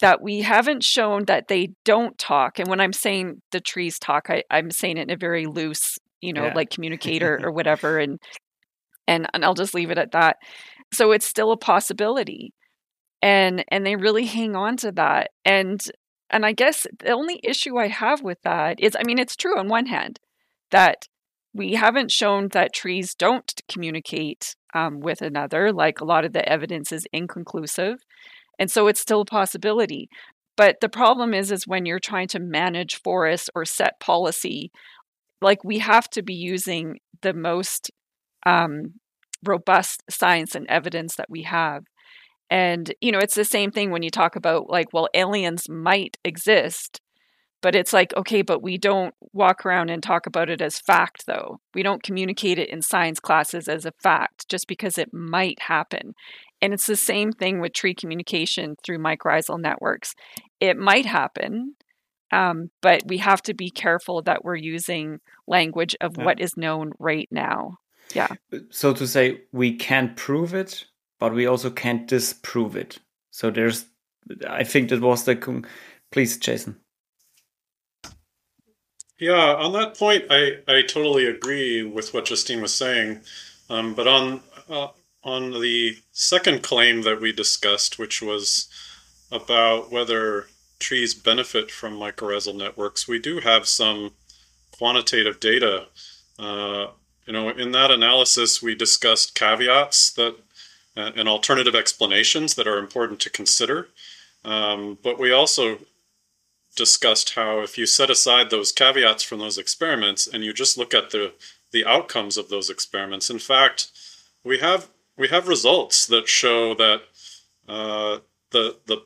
that 0.00 0.20
we 0.20 0.42
haven't 0.42 0.84
shown 0.84 1.24
that 1.24 1.48
they 1.48 1.70
don't 1.84 2.16
talk. 2.18 2.58
And 2.58 2.68
when 2.68 2.80
I'm 2.80 2.92
saying 2.92 3.42
the 3.50 3.60
trees 3.60 3.98
talk, 3.98 4.30
I, 4.30 4.44
I'm 4.50 4.70
saying 4.70 4.98
it 4.98 5.02
in 5.02 5.10
a 5.10 5.16
very 5.16 5.46
loose, 5.46 5.98
you 6.20 6.32
know, 6.32 6.46
yeah. 6.46 6.54
like 6.54 6.70
communicator 6.70 7.40
or 7.42 7.50
whatever. 7.52 7.98
And 7.98 8.18
and 9.06 9.28
and 9.32 9.44
I'll 9.44 9.54
just 9.54 9.74
leave 9.74 9.90
it 9.90 9.98
at 9.98 10.12
that. 10.12 10.36
So 10.92 11.12
it's 11.12 11.26
still 11.26 11.52
a 11.52 11.56
possibility. 11.56 12.52
And 13.22 13.64
and 13.68 13.84
they 13.84 13.96
really 13.96 14.26
hang 14.26 14.54
on 14.54 14.76
to 14.78 14.92
that. 14.92 15.30
And 15.44 15.80
and 16.30 16.44
I 16.44 16.52
guess 16.52 16.86
the 16.98 17.10
only 17.10 17.40
issue 17.42 17.78
I 17.78 17.88
have 17.88 18.22
with 18.22 18.42
that 18.42 18.80
is 18.80 18.96
I 18.98 19.02
mean, 19.04 19.18
it's 19.18 19.36
true 19.36 19.58
on 19.58 19.68
one 19.68 19.86
hand 19.86 20.20
that 20.70 21.08
we 21.54 21.74
haven't 21.74 22.10
shown 22.10 22.48
that 22.48 22.74
trees 22.74 23.14
don't 23.14 23.60
communicate 23.68 24.54
um, 24.74 25.00
with 25.00 25.22
another, 25.22 25.72
like 25.72 26.00
a 26.00 26.04
lot 26.04 26.24
of 26.24 26.32
the 26.32 26.46
evidence 26.48 26.92
is 26.92 27.06
inconclusive. 27.12 27.98
And 28.58 28.70
so 28.70 28.86
it's 28.86 29.00
still 29.00 29.22
a 29.22 29.26
possibility. 29.26 30.08
But 30.56 30.80
the 30.80 30.88
problem 30.88 31.34
is, 31.34 31.50
is 31.52 31.66
when 31.66 31.86
you're 31.86 32.00
trying 32.00 32.28
to 32.28 32.40
manage 32.40 33.00
forests 33.02 33.48
or 33.54 33.64
set 33.64 34.00
policy, 34.00 34.70
like 35.40 35.64
we 35.64 35.78
have 35.78 36.10
to 36.10 36.22
be 36.22 36.34
using 36.34 36.98
the 37.22 37.32
most 37.32 37.90
um, 38.44 38.94
robust 39.44 40.02
science 40.10 40.54
and 40.54 40.66
evidence 40.68 41.16
that 41.16 41.30
we 41.30 41.42
have. 41.42 41.84
And, 42.50 42.94
you 43.00 43.12
know, 43.12 43.18
it's 43.18 43.34
the 43.34 43.44
same 43.44 43.70
thing 43.70 43.90
when 43.90 44.02
you 44.02 44.10
talk 44.10 44.36
about 44.36 44.70
like, 44.70 44.92
well, 44.92 45.08
aliens 45.14 45.68
might 45.68 46.16
exist, 46.24 47.00
but 47.60 47.74
it's 47.74 47.92
like, 47.92 48.14
okay, 48.16 48.42
but 48.42 48.62
we 48.62 48.78
don't 48.78 49.14
walk 49.32 49.66
around 49.66 49.90
and 49.90 50.02
talk 50.02 50.26
about 50.26 50.48
it 50.48 50.60
as 50.60 50.78
fact, 50.78 51.24
though. 51.26 51.60
We 51.74 51.82
don't 51.82 52.02
communicate 52.02 52.58
it 52.58 52.68
in 52.68 52.82
science 52.82 53.20
classes 53.20 53.68
as 53.68 53.84
a 53.84 53.92
fact 54.02 54.48
just 54.48 54.68
because 54.68 54.96
it 54.96 55.12
might 55.12 55.62
happen. 55.62 56.14
And 56.62 56.72
it's 56.72 56.86
the 56.86 56.96
same 56.96 57.32
thing 57.32 57.60
with 57.60 57.72
tree 57.72 57.94
communication 57.94 58.76
through 58.84 58.98
mycorrhizal 58.98 59.60
networks. 59.60 60.14
It 60.60 60.76
might 60.76 61.06
happen, 61.06 61.74
um, 62.32 62.70
but 62.80 63.02
we 63.06 63.18
have 63.18 63.42
to 63.42 63.54
be 63.54 63.70
careful 63.70 64.22
that 64.22 64.44
we're 64.44 64.56
using 64.56 65.18
language 65.46 65.96
of 66.00 66.16
yeah. 66.16 66.24
what 66.24 66.40
is 66.40 66.56
known 66.56 66.92
right 66.98 67.28
now. 67.30 67.78
Yeah. 68.14 68.28
So 68.70 68.94
to 68.94 69.06
say, 69.06 69.42
we 69.52 69.74
can't 69.74 70.16
prove 70.16 70.54
it, 70.54 70.86
but 71.18 71.34
we 71.34 71.46
also 71.46 71.70
can't 71.70 72.06
disprove 72.06 72.76
it. 72.76 72.98
So 73.30 73.50
there's, 73.50 73.86
I 74.48 74.64
think 74.64 74.90
that 74.90 75.00
was 75.00 75.24
the, 75.24 75.64
please, 76.10 76.36
Jason. 76.38 76.76
Yeah, 79.18 79.54
on 79.54 79.72
that 79.72 79.98
point, 79.98 80.26
I, 80.30 80.58
I 80.68 80.82
totally 80.82 81.26
agree 81.26 81.82
with 81.82 82.14
what 82.14 82.26
Justine 82.26 82.62
was 82.62 82.74
saying. 82.74 83.20
Um, 83.68 83.94
but 83.94 84.06
on 84.06 84.40
uh, 84.70 84.88
on 85.24 85.50
the 85.60 85.96
second 86.12 86.62
claim 86.62 87.02
that 87.02 87.20
we 87.20 87.32
discussed, 87.32 87.98
which 87.98 88.22
was 88.22 88.68
about 89.30 89.90
whether 89.90 90.46
trees 90.78 91.14
benefit 91.14 91.70
from 91.70 91.98
mycorrhizal 91.98 92.54
networks, 92.56 93.08
we 93.08 93.18
do 93.18 93.40
have 93.40 93.66
some 93.66 94.12
quantitative 94.70 95.40
data. 95.40 95.86
Uh, 96.38 96.88
you 97.26 97.32
know, 97.32 97.50
in 97.50 97.72
that 97.72 97.90
analysis, 97.90 98.62
we 98.62 98.74
discussed 98.74 99.34
caveats 99.34 100.12
that 100.12 100.36
and 100.98 101.28
alternative 101.28 101.74
explanations 101.74 102.54
that 102.54 102.66
are 102.66 102.78
important 102.78 103.20
to 103.20 103.30
consider. 103.30 103.88
Um, 104.44 104.98
but 105.02 105.18
we 105.18 105.32
also 105.32 105.78
discussed 106.76 107.34
how 107.34 107.60
if 107.60 107.76
you 107.76 107.86
set 107.86 108.10
aside 108.10 108.50
those 108.50 108.72
caveats 108.72 109.22
from 109.22 109.40
those 109.40 109.58
experiments 109.58 110.26
and 110.26 110.44
you 110.44 110.52
just 110.52 110.78
look 110.78 110.94
at 110.94 111.10
the 111.10 111.32
the 111.70 111.84
outcomes 111.84 112.38
of 112.38 112.48
those 112.48 112.70
experiments, 112.70 113.28
in 113.28 113.38
fact, 113.38 113.90
we 114.44 114.58
have 114.58 114.88
we 115.16 115.28
have 115.28 115.48
results 115.48 116.06
that 116.06 116.28
show 116.28 116.74
that 116.74 117.02
uh, 117.68 118.18
the 118.50 118.76
the 118.86 119.02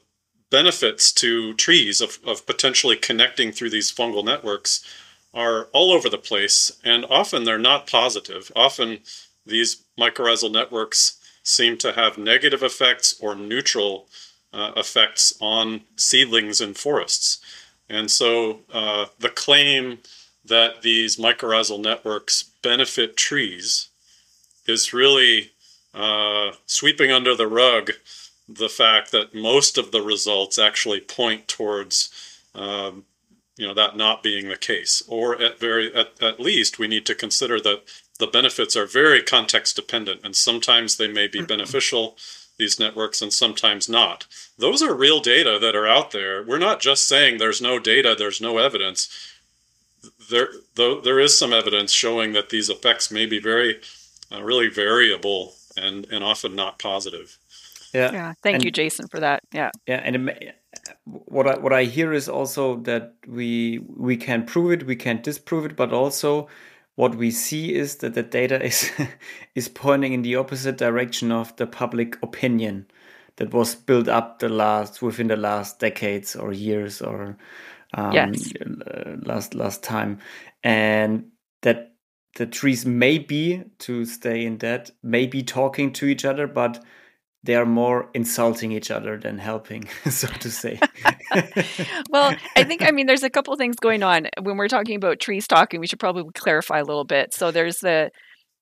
benefits 0.51 1.11
to 1.13 1.55
trees 1.55 2.01
of, 2.01 2.19
of 2.27 2.47
potentially 2.47 2.95
connecting 2.95 3.51
through 3.51 3.71
these 3.71 3.91
fungal 3.91 4.23
networks 4.23 4.85
are 5.33 5.65
all 5.73 5.91
over 5.93 6.11
the 6.11 6.19
place, 6.19 6.79
and 6.85 7.07
often 7.07 7.45
they're 7.45 7.59
not 7.59 7.87
positive. 7.87 8.53
Often 8.55 8.99
these 9.47 9.83
mycorrhizal 9.99 10.53
networks 10.53 11.19
seem 11.43 11.77
to 11.79 11.93
have 11.93 12.19
negative 12.19 12.63
effects 12.63 13.15
or 13.21 13.35
neutral 13.35 14.07
uh, 14.53 14.73
effects 14.77 15.33
on 15.41 15.83
seedlings 15.97 16.61
in 16.61 16.75
forests. 16.75 17.41
And 17.89 18.11
so 18.11 18.61
uh, 18.73 19.07
the 19.19 19.29
claim 19.29 19.99
that 20.45 20.83
these 20.83 21.17
mycorrhizal 21.17 21.81
networks 21.81 22.45
benefit 22.63 23.17
trees 23.17 23.89
is 24.67 24.93
really 24.93 25.53
uh, 25.95 26.53
sweeping 26.67 27.11
under 27.11 27.35
the 27.35 27.47
rug 27.47 27.93
the 28.49 28.69
fact 28.69 29.13
that 29.13 29.35
most 29.35 29.79
of 29.79 29.93
the 29.93 30.03
results 30.03 30.59
actually 30.59 31.01
point 31.01 31.49
towards 31.49 32.11
um, 32.55 33.05
you 33.57 33.67
know 33.67 33.75
that 33.75 33.97
not 33.97 34.23
being 34.23 34.49
the 34.49 34.57
case 34.57 35.03
or 35.07 35.41
at 35.41 35.59
very 35.61 35.95
at, 35.95 36.21
at 36.23 36.41
least 36.41 36.79
we 36.79 36.89
need 36.89 37.07
to 37.07 37.15
consider 37.15 37.61
that 37.61 37.83
the 38.19 38.27
benefits 38.27 38.77
are 38.77 38.87
very 38.87 39.23
context 39.23 39.77
dependent, 39.77 40.21
and 40.25 40.37
sometimes 40.37 40.97
they 40.97 41.09
may 41.09 41.27
be 41.27 41.39
mm-hmm. 41.39 41.47
beneficial, 41.47 42.17
these 42.59 42.79
networks, 42.79 43.23
and 43.23 43.33
sometimes 43.33 43.89
not. 43.89 44.27
Those 44.59 44.83
are 44.83 44.95
real 44.95 45.21
data 45.21 45.59
that 45.61 45.75
are 45.75 45.87
out 45.87 46.11
there. 46.11 46.43
We're 46.43 46.59
not 46.59 46.81
just 46.81 47.09
saying 47.09 47.39
there's 47.39 47.63
no 47.63 47.79
data, 47.79 48.15
there's 48.17 48.41
no 48.41 48.59
evidence. 48.59 49.09
There, 50.31 50.49
though, 50.75 51.01
there 51.01 51.21
is 51.21 51.39
some 51.39 51.53
evidence 51.53 51.93
showing 51.93 52.33
that 52.33 52.51
these 52.51 52.69
effects 52.69 53.11
may 53.11 53.27
be 53.27 53.41
very, 53.41 53.81
uh, 54.31 54.43
really 54.43 54.69
variable 54.69 55.55
and, 55.77 56.07
and 56.11 56.23
often 56.23 56.55
not 56.55 56.79
positive. 56.79 57.39
Yeah. 57.95 58.13
Yeah. 58.13 58.35
Thank 58.43 58.57
and, 58.57 58.65
you, 58.65 58.71
Jason, 58.71 59.09
for 59.09 59.21
that. 59.21 59.43
Yeah. 59.53 59.71
Yeah, 59.87 60.01
and 60.05 60.29
it, 60.29 60.57
what 61.05 61.47
I 61.47 61.59
what 61.59 61.73
I 61.73 61.85
hear 61.85 62.13
is 62.13 62.29
also 62.29 62.77
that 62.81 63.15
we 63.27 63.81
we 63.97 64.17
can 64.17 64.45
prove 64.45 64.73
it, 64.73 64.87
we 64.87 64.97
can 64.97 65.21
disprove 65.23 65.65
it, 65.65 65.77
but 65.77 65.93
also 65.93 66.49
what 66.95 67.15
we 67.15 67.31
see 67.31 67.75
is 67.75 67.97
that 67.97 68.15
the 68.15 68.23
data 68.23 68.63
is 68.63 68.91
is 69.55 69.69
pointing 69.69 70.13
in 70.13 70.23
the 70.23 70.37
opposite 70.37 70.77
direction 70.77 71.33
of 71.33 71.55
the 71.57 71.67
public 71.67 72.19
opinion 72.23 72.87
that 73.37 73.53
was 73.53 73.75
built 73.75 74.09
up 74.09 74.39
the 74.39 74.49
last 74.49 75.01
within 75.01 75.29
the 75.29 75.37
last 75.37 75.79
decades 75.79 76.37
or 76.37 76.53
years 76.53 77.01
or 77.01 77.37
um, 77.95 78.13
yes. 78.13 78.53
Uh, 78.63 79.17
last 79.25 79.55
last 79.55 79.83
time, 79.83 80.19
and 80.65 81.27
that 81.61 81.93
the 82.37 82.47
trees 82.47 82.87
may 82.87 83.19
be 83.19 83.63
to 83.79 84.05
stay 84.07 84.47
in 84.47 84.59
that 84.59 84.91
may 85.03 85.27
be 85.27 85.43
talking 85.43 85.93
to 85.93 86.07
each 86.07 86.25
other, 86.25 86.47
but 86.47 86.83
they 87.45 87.57
are 87.57 87.67
more 87.67 88.09
insulting 88.15 88.71
each 88.71 88.91
other 88.91 89.19
than 89.19 89.39
helping, 89.39 89.89
so 90.11 90.29
to 90.29 90.51
say. 90.51 90.79
well, 92.11 92.35
I 92.57 92.65
think, 92.65 92.83
I 92.83 92.93
mean, 92.93 93.07
there's 93.07 93.25
a 93.25 93.31
couple 93.31 93.57
things 93.57 93.77
going 93.77 94.03
on. 94.03 94.29
When 94.41 94.57
we're 94.57 94.69
talking 94.69 94.97
about 94.97 95.21
trees 95.21 95.49
talking, 95.49 95.81
we 95.81 95.87
should 95.87 96.01
probably 96.01 96.25
clarify 96.35 96.79
a 96.79 96.85
little 96.85 97.05
bit. 97.05 97.35
So 97.35 97.51
there's 97.51 97.79
the 97.79 98.11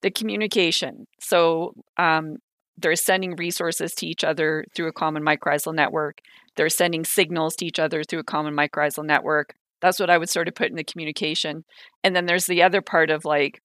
the 0.03 0.11
communication. 0.11 1.07
So 1.21 1.75
um, 1.99 2.37
they're 2.79 2.97
sending 2.97 3.37
resources 3.37 3.95
to 3.97 4.07
each 4.07 4.25
other 4.25 4.65
through 4.75 4.89
a 4.89 4.93
common 4.93 5.23
mycorrhizal 5.23 5.75
network. 5.75 6.19
They're 6.57 6.69
sending 6.69 7.05
signals 7.05 7.55
to 7.57 7.67
each 7.67 7.79
other 7.79 8.03
through 8.03 8.21
a 8.21 8.25
common 8.25 8.55
mycorrhizal 8.55 9.05
network. 9.05 9.55
That's 9.81 10.01
what 10.01 10.11
I 10.11 10.19
would 10.19 10.31
sort 10.31 10.49
of 10.49 10.55
put 10.55 10.71
in 10.71 10.77
the 10.77 10.85
communication. 10.85 11.65
And 12.03 12.15
then 12.15 12.27
there's 12.27 12.47
the 12.47 12.63
other 12.63 12.81
part 12.81 13.11
of 13.11 13.25
like 13.25 13.61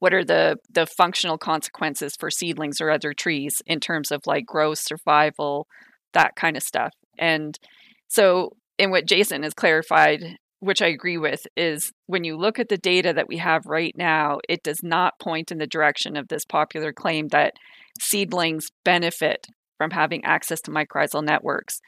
what 0.00 0.12
are 0.12 0.24
the 0.24 0.56
the 0.70 0.86
functional 0.86 1.38
consequences 1.38 2.14
for 2.18 2.30
seedlings 2.30 2.80
or 2.80 2.90
other 2.90 3.14
trees 3.14 3.62
in 3.66 3.80
terms 3.80 4.10
of 4.10 4.26
like 4.26 4.44
growth 4.44 4.78
survival 4.78 5.66
that 6.12 6.34
kind 6.34 6.56
of 6.56 6.62
stuff? 6.62 6.92
And 7.18 7.58
so 8.08 8.56
in 8.80 8.90
what 8.90 9.06
jason 9.06 9.42
has 9.42 9.54
clarified 9.54 10.36
which 10.58 10.82
i 10.82 10.86
agree 10.86 11.18
with 11.18 11.46
is 11.56 11.92
when 12.06 12.24
you 12.24 12.36
look 12.36 12.58
at 12.58 12.68
the 12.68 12.78
data 12.78 13.12
that 13.12 13.28
we 13.28 13.36
have 13.36 13.66
right 13.66 13.94
now 13.96 14.38
it 14.48 14.62
does 14.62 14.82
not 14.82 15.18
point 15.20 15.52
in 15.52 15.58
the 15.58 15.66
direction 15.66 16.16
of 16.16 16.28
this 16.28 16.44
popular 16.44 16.92
claim 16.92 17.28
that 17.28 17.54
seedlings 18.00 18.70
benefit 18.84 19.46
from 19.78 19.90
having 19.90 20.24
access 20.24 20.60
to 20.60 20.70
mycorrhizal 20.70 21.24
networks. 21.24 21.80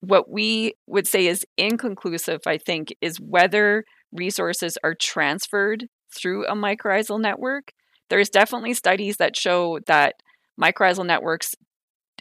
What 0.00 0.30
we 0.30 0.74
would 0.86 1.06
say 1.06 1.26
is 1.26 1.44
inconclusive 1.56 2.40
i 2.46 2.58
think 2.58 2.94
is 3.00 3.18
whether 3.18 3.84
resources 4.12 4.76
are 4.84 4.94
transferred 4.94 5.86
through 6.14 6.46
a 6.46 6.54
mycorrhizal 6.54 7.20
network. 7.20 7.72
There's 8.08 8.28
definitely 8.28 8.74
studies 8.74 9.16
that 9.16 9.36
show 9.36 9.78
that 9.86 10.16
mycorrhizal 10.60 11.06
networks 11.06 11.54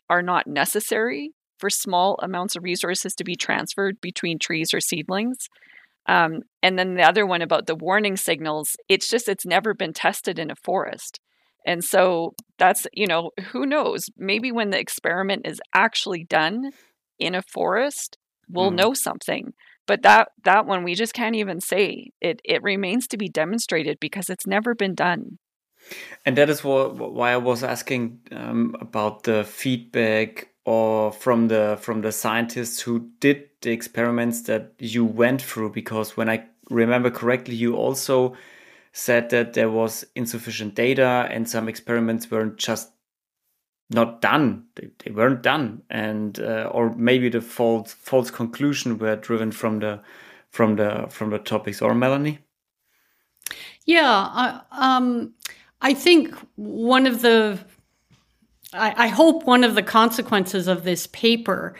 are 0.09 0.21
not 0.21 0.47
necessary 0.47 1.31
for 1.57 1.69
small 1.69 2.17
amounts 2.21 2.55
of 2.55 2.63
resources 2.63 3.13
to 3.15 3.23
be 3.23 3.35
transferred 3.35 4.01
between 4.01 4.39
trees 4.39 4.73
or 4.73 4.79
seedlings. 4.79 5.47
Um, 6.07 6.41
and 6.63 6.77
then 6.77 6.95
the 6.95 7.07
other 7.07 7.25
one 7.25 7.41
about 7.41 7.67
the 7.67 7.75
warning 7.75 8.17
signals, 8.17 8.75
it's 8.89 9.07
just 9.07 9.29
it's 9.29 9.45
never 9.45 9.73
been 9.73 9.93
tested 9.93 10.39
in 10.39 10.49
a 10.49 10.55
forest. 10.55 11.19
And 11.65 11.83
so 11.83 12.33
that's, 12.57 12.87
you 12.93 13.05
know, 13.05 13.31
who 13.51 13.65
knows? 13.65 14.09
Maybe 14.17 14.51
when 14.51 14.71
the 14.71 14.79
experiment 14.79 15.45
is 15.45 15.61
actually 15.73 16.23
done 16.23 16.71
in 17.19 17.35
a 17.35 17.43
forest, 17.43 18.17
we'll 18.49 18.71
mm. 18.71 18.77
know 18.77 18.93
something 18.93 19.53
but 19.87 20.01
that 20.03 20.29
that 20.43 20.65
one 20.65 20.83
we 20.83 20.95
just 20.95 21.13
can't 21.13 21.35
even 21.35 21.61
say. 21.61 22.11
It 22.21 22.41
it 22.43 22.63
remains 22.63 23.07
to 23.07 23.17
be 23.17 23.29
demonstrated 23.29 23.99
because 23.99 24.29
it's 24.29 24.47
never 24.47 24.75
been 24.75 24.95
done. 24.95 25.37
And 26.25 26.37
that 26.37 26.49
is 26.49 26.63
what, 26.63 26.95
why 26.95 27.31
i 27.31 27.37
was 27.37 27.63
asking 27.63 28.19
um, 28.31 28.75
about 28.79 29.23
the 29.23 29.43
feedback 29.43 30.49
or 30.65 31.11
from 31.11 31.47
the 31.47 31.77
from 31.81 32.01
the 32.01 32.11
scientists 32.11 32.79
who 32.81 33.09
did 33.19 33.49
the 33.61 33.71
experiments 33.71 34.43
that 34.43 34.73
you 34.77 35.03
went 35.03 35.41
through 35.41 35.71
because 35.71 36.15
when 36.15 36.29
i 36.29 36.43
remember 36.69 37.09
correctly 37.09 37.55
you 37.55 37.75
also 37.75 38.35
said 38.93 39.29
that 39.29 39.53
there 39.53 39.69
was 39.69 40.05
insufficient 40.15 40.75
data 40.75 41.27
and 41.31 41.49
some 41.49 41.67
experiments 41.67 42.29
weren't 42.29 42.57
just 42.57 42.91
not 43.93 44.21
done. 44.21 44.65
They, 44.75 44.89
they 45.03 45.11
weren't 45.11 45.41
done, 45.41 45.83
and 45.89 46.39
uh, 46.39 46.69
or 46.71 46.93
maybe 46.95 47.29
the 47.29 47.41
false 47.41 47.93
false 47.93 48.31
conclusion 48.31 48.97
were 48.97 49.15
driven 49.15 49.51
from 49.51 49.79
the 49.79 50.01
from 50.49 50.75
the 50.75 51.07
from 51.09 51.29
the 51.29 51.39
topics. 51.39 51.81
Or 51.81 51.93
Melanie. 51.93 52.39
Yeah, 53.85 54.09
I, 54.09 54.61
um, 54.71 55.33
I 55.81 55.93
think 55.93 56.35
one 56.55 57.07
of 57.07 57.21
the 57.21 57.59
I, 58.73 59.05
I, 59.05 59.07
hope 59.07 59.45
one 59.45 59.63
of 59.63 59.75
the 59.75 59.83
consequences 59.83 60.67
of 60.67 60.83
this 60.83 61.07
paper 61.07 61.75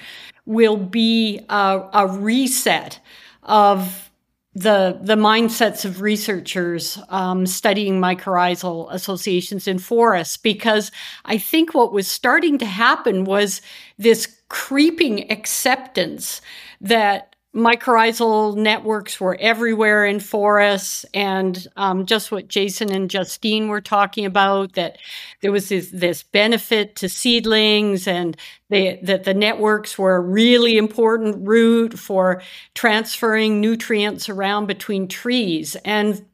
will 0.45 0.77
be 0.77 1.39
a, 1.49 1.89
a 1.93 2.07
reset 2.07 2.99
of 3.43 4.10
the 4.53 4.99
the 5.01 5.15
mindsets 5.15 5.85
of 5.85 6.01
researchers 6.01 6.99
um, 7.07 7.45
studying 7.45 8.01
mycorrhizal 8.01 8.91
associations 8.91 9.67
in 9.67 9.79
forests 9.79 10.35
because 10.35 10.91
I 11.23 11.37
think 11.37 11.73
what 11.73 11.93
was 11.93 12.07
starting 12.07 12.57
to 12.57 12.65
happen 12.65 13.23
was 13.23 13.61
this 13.97 14.41
creeping 14.49 15.31
acceptance 15.31 16.41
that 16.81 17.30
mycorrhizal 17.53 18.55
networks 18.55 19.19
were 19.19 19.37
everywhere 19.41 20.05
in 20.05 20.21
forests 20.21 21.05
and 21.13 21.67
um, 21.75 22.05
just 22.05 22.31
what 22.31 22.47
jason 22.47 22.89
and 22.89 23.09
justine 23.09 23.67
were 23.67 23.81
talking 23.81 24.25
about 24.25 24.71
that 24.73 24.97
there 25.41 25.51
was 25.51 25.67
this, 25.67 25.89
this 25.91 26.23
benefit 26.23 26.95
to 26.95 27.09
seedlings 27.09 28.07
and 28.07 28.37
they, 28.71 29.01
that 29.03 29.25
the 29.25 29.33
networks 29.33 29.97
were 29.97 30.15
a 30.15 30.21
really 30.21 30.77
important 30.77 31.45
route 31.45 31.99
for 31.99 32.41
transferring 32.73 33.59
nutrients 33.59 34.29
around 34.29 34.65
between 34.65 35.09
trees. 35.09 35.75
And 35.83 36.25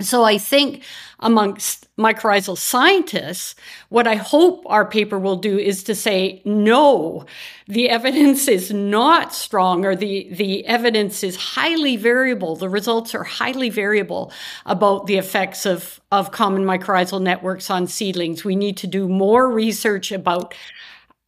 so 0.00 0.24
I 0.24 0.38
think 0.38 0.84
amongst 1.20 1.88
mycorrhizal 1.96 2.56
scientists, 2.56 3.54
what 3.88 4.06
I 4.06 4.14
hope 4.14 4.62
our 4.66 4.84
paper 4.84 5.18
will 5.18 5.36
do 5.36 5.58
is 5.58 5.82
to 5.84 5.94
say, 5.94 6.40
no, 6.44 7.26
the 7.66 7.90
evidence 7.90 8.46
is 8.46 8.72
not 8.72 9.34
strong 9.34 9.84
or 9.84 9.96
the, 9.96 10.28
the 10.30 10.64
evidence 10.66 11.24
is 11.24 11.36
highly 11.36 11.96
variable. 11.96 12.54
The 12.56 12.68
results 12.68 13.14
are 13.14 13.24
highly 13.24 13.68
variable 13.68 14.32
about 14.64 15.06
the 15.06 15.16
effects 15.16 15.66
of, 15.66 16.00
of 16.12 16.30
common 16.30 16.64
mycorrhizal 16.64 17.20
networks 17.20 17.68
on 17.70 17.86
seedlings. 17.86 18.44
We 18.44 18.56
need 18.56 18.76
to 18.78 18.86
do 18.86 19.08
more 19.08 19.50
research 19.50 20.12
about 20.12 20.54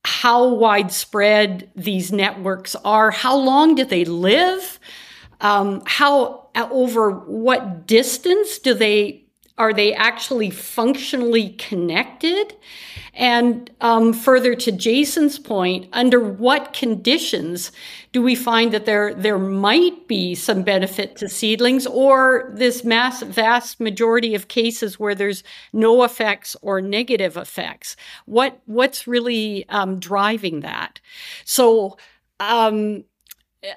how 0.05 0.55
widespread 0.55 1.71
these 1.77 2.13
networks 2.13 2.75
are. 2.85 3.11
How 3.11 3.37
long 3.37 3.75
do 3.75 3.85
they 3.85 4.05
live? 4.05 4.79
Um, 5.41 5.83
how 5.87 6.49
uh, 6.55 6.69
over 6.71 7.11
what 7.11 7.87
distance 7.87 8.59
do 8.59 8.75
they 8.75 9.25
are 9.61 9.75
they 9.75 9.93
actually 9.93 10.49
functionally 10.49 11.51
connected? 11.51 12.57
And 13.13 13.71
um, 13.83 14.15
further 14.15 14.55
to 14.55 14.73
Jason's 14.73 15.39
point, 15.39 15.87
under 15.93 16.19
what 16.19 16.73
conditions 16.73 17.71
do 18.13 18.23
we 18.23 18.35
find 18.35 18.73
that 18.73 18.87
there 18.87 19.13
there 19.13 19.39
might 19.39 20.09
be 20.09 20.35
some 20.35 20.63
benefit 20.63 21.17
to 21.17 21.29
seedlings, 21.29 21.87
or 21.87 22.51
this 22.55 22.85
mass 22.85 23.23
vast 23.23 23.81
majority 23.81 24.35
of 24.35 24.49
cases 24.49 24.99
where 24.99 25.15
there's 25.15 25.45
no 25.75 26.05
effects 26.05 26.57
or 26.63 26.81
negative 26.81 27.37
effects? 27.37 27.97
What 28.25 28.61
what's 28.65 29.07
really 29.07 29.69
um, 29.69 30.01
driving 30.01 30.61
that? 30.61 31.01
So. 31.45 31.99
Um, 32.43 33.05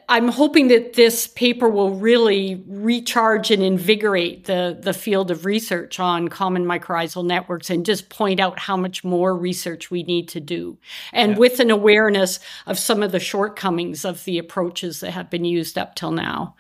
I'm 0.07 0.29
hoping 0.29 0.69
that 0.69 0.93
this 0.93 1.27
paper 1.27 1.67
will 1.67 1.95
really 1.95 2.63
recharge 2.67 3.51
and 3.51 3.61
invigorate 3.61 4.45
the, 4.45 4.77
the 4.79 4.93
field 4.93 5.29
of 5.29 5.45
research 5.45 5.99
on 5.99 6.29
common 6.29 6.63
mycorrhizal 6.63 7.25
networks 7.25 7.69
and 7.69 7.85
just 7.85 8.07
point 8.07 8.39
out 8.39 8.59
how 8.59 8.77
much 8.77 9.03
more 9.03 9.35
research 9.35 9.91
we 9.91 10.03
need 10.03 10.29
to 10.29 10.39
do. 10.39 10.77
And 11.11 11.33
yeah. 11.33 11.37
with 11.37 11.59
an 11.59 11.69
awareness 11.69 12.39
of 12.65 12.79
some 12.79 13.03
of 13.03 13.11
the 13.11 13.19
shortcomings 13.19 14.05
of 14.05 14.23
the 14.23 14.37
approaches 14.37 15.01
that 15.01 15.11
have 15.11 15.29
been 15.29 15.43
used 15.43 15.77
up 15.77 15.95
till 15.95 16.11
now. 16.11 16.55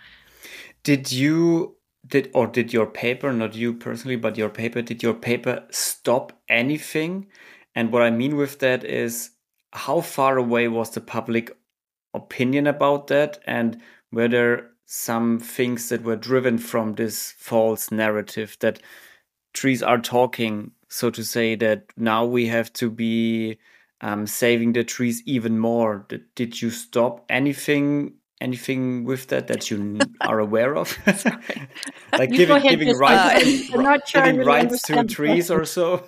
Did 0.83 1.09
you 1.13 1.77
did 2.05 2.29
or 2.33 2.47
did 2.47 2.73
your 2.73 2.85
paper, 2.85 3.31
not 3.31 3.55
you 3.55 3.73
personally, 3.73 4.17
but 4.17 4.37
your 4.37 4.49
paper, 4.49 4.81
did 4.81 5.01
your 5.01 5.13
paper 5.13 5.63
stop 5.71 6.33
anything? 6.49 7.27
And 7.73 7.93
what 7.93 8.01
I 8.01 8.11
mean 8.11 8.35
with 8.35 8.59
that 8.59 8.83
is 8.83 9.29
how 9.71 10.01
far 10.01 10.37
away 10.37 10.67
was 10.67 10.89
the 10.89 10.99
public 10.99 11.57
opinion 12.13 12.67
about 12.67 13.07
that 13.07 13.39
and 13.45 13.81
were 14.11 14.27
there 14.27 14.69
some 14.85 15.39
things 15.39 15.89
that 15.89 16.03
were 16.03 16.15
driven 16.15 16.57
from 16.57 16.95
this 16.95 17.33
false 17.37 17.91
narrative 17.91 18.57
that 18.59 18.79
trees 19.53 19.81
are 19.81 19.97
talking, 19.97 20.71
so 20.89 21.09
to 21.09 21.23
say, 21.23 21.55
that 21.55 21.85
now 21.97 22.25
we 22.25 22.47
have 22.47 22.71
to 22.73 22.89
be 22.89 23.57
um, 24.01 24.27
saving 24.27 24.73
the 24.73 24.83
trees 24.83 25.23
even 25.25 25.57
more. 25.57 26.05
Did, 26.09 26.23
did 26.35 26.61
you 26.61 26.69
stop 26.69 27.25
anything 27.29 28.13
anything 28.41 29.05
with 29.05 29.27
that 29.27 29.47
that 29.47 29.71
you 29.71 29.99
are 30.21 30.39
aware 30.39 30.75
of? 30.75 30.97
like 32.11 32.29
You 32.31 32.37
giving, 32.37 32.61
giving 32.61 32.97
rights, 32.97 33.69
not 33.71 34.07
sure 34.07 34.21
giving 34.21 34.39
really 34.39 34.47
rights 34.47 34.81
to 34.83 35.05
trees 35.05 35.49
or 35.49 35.63
so? 35.63 36.05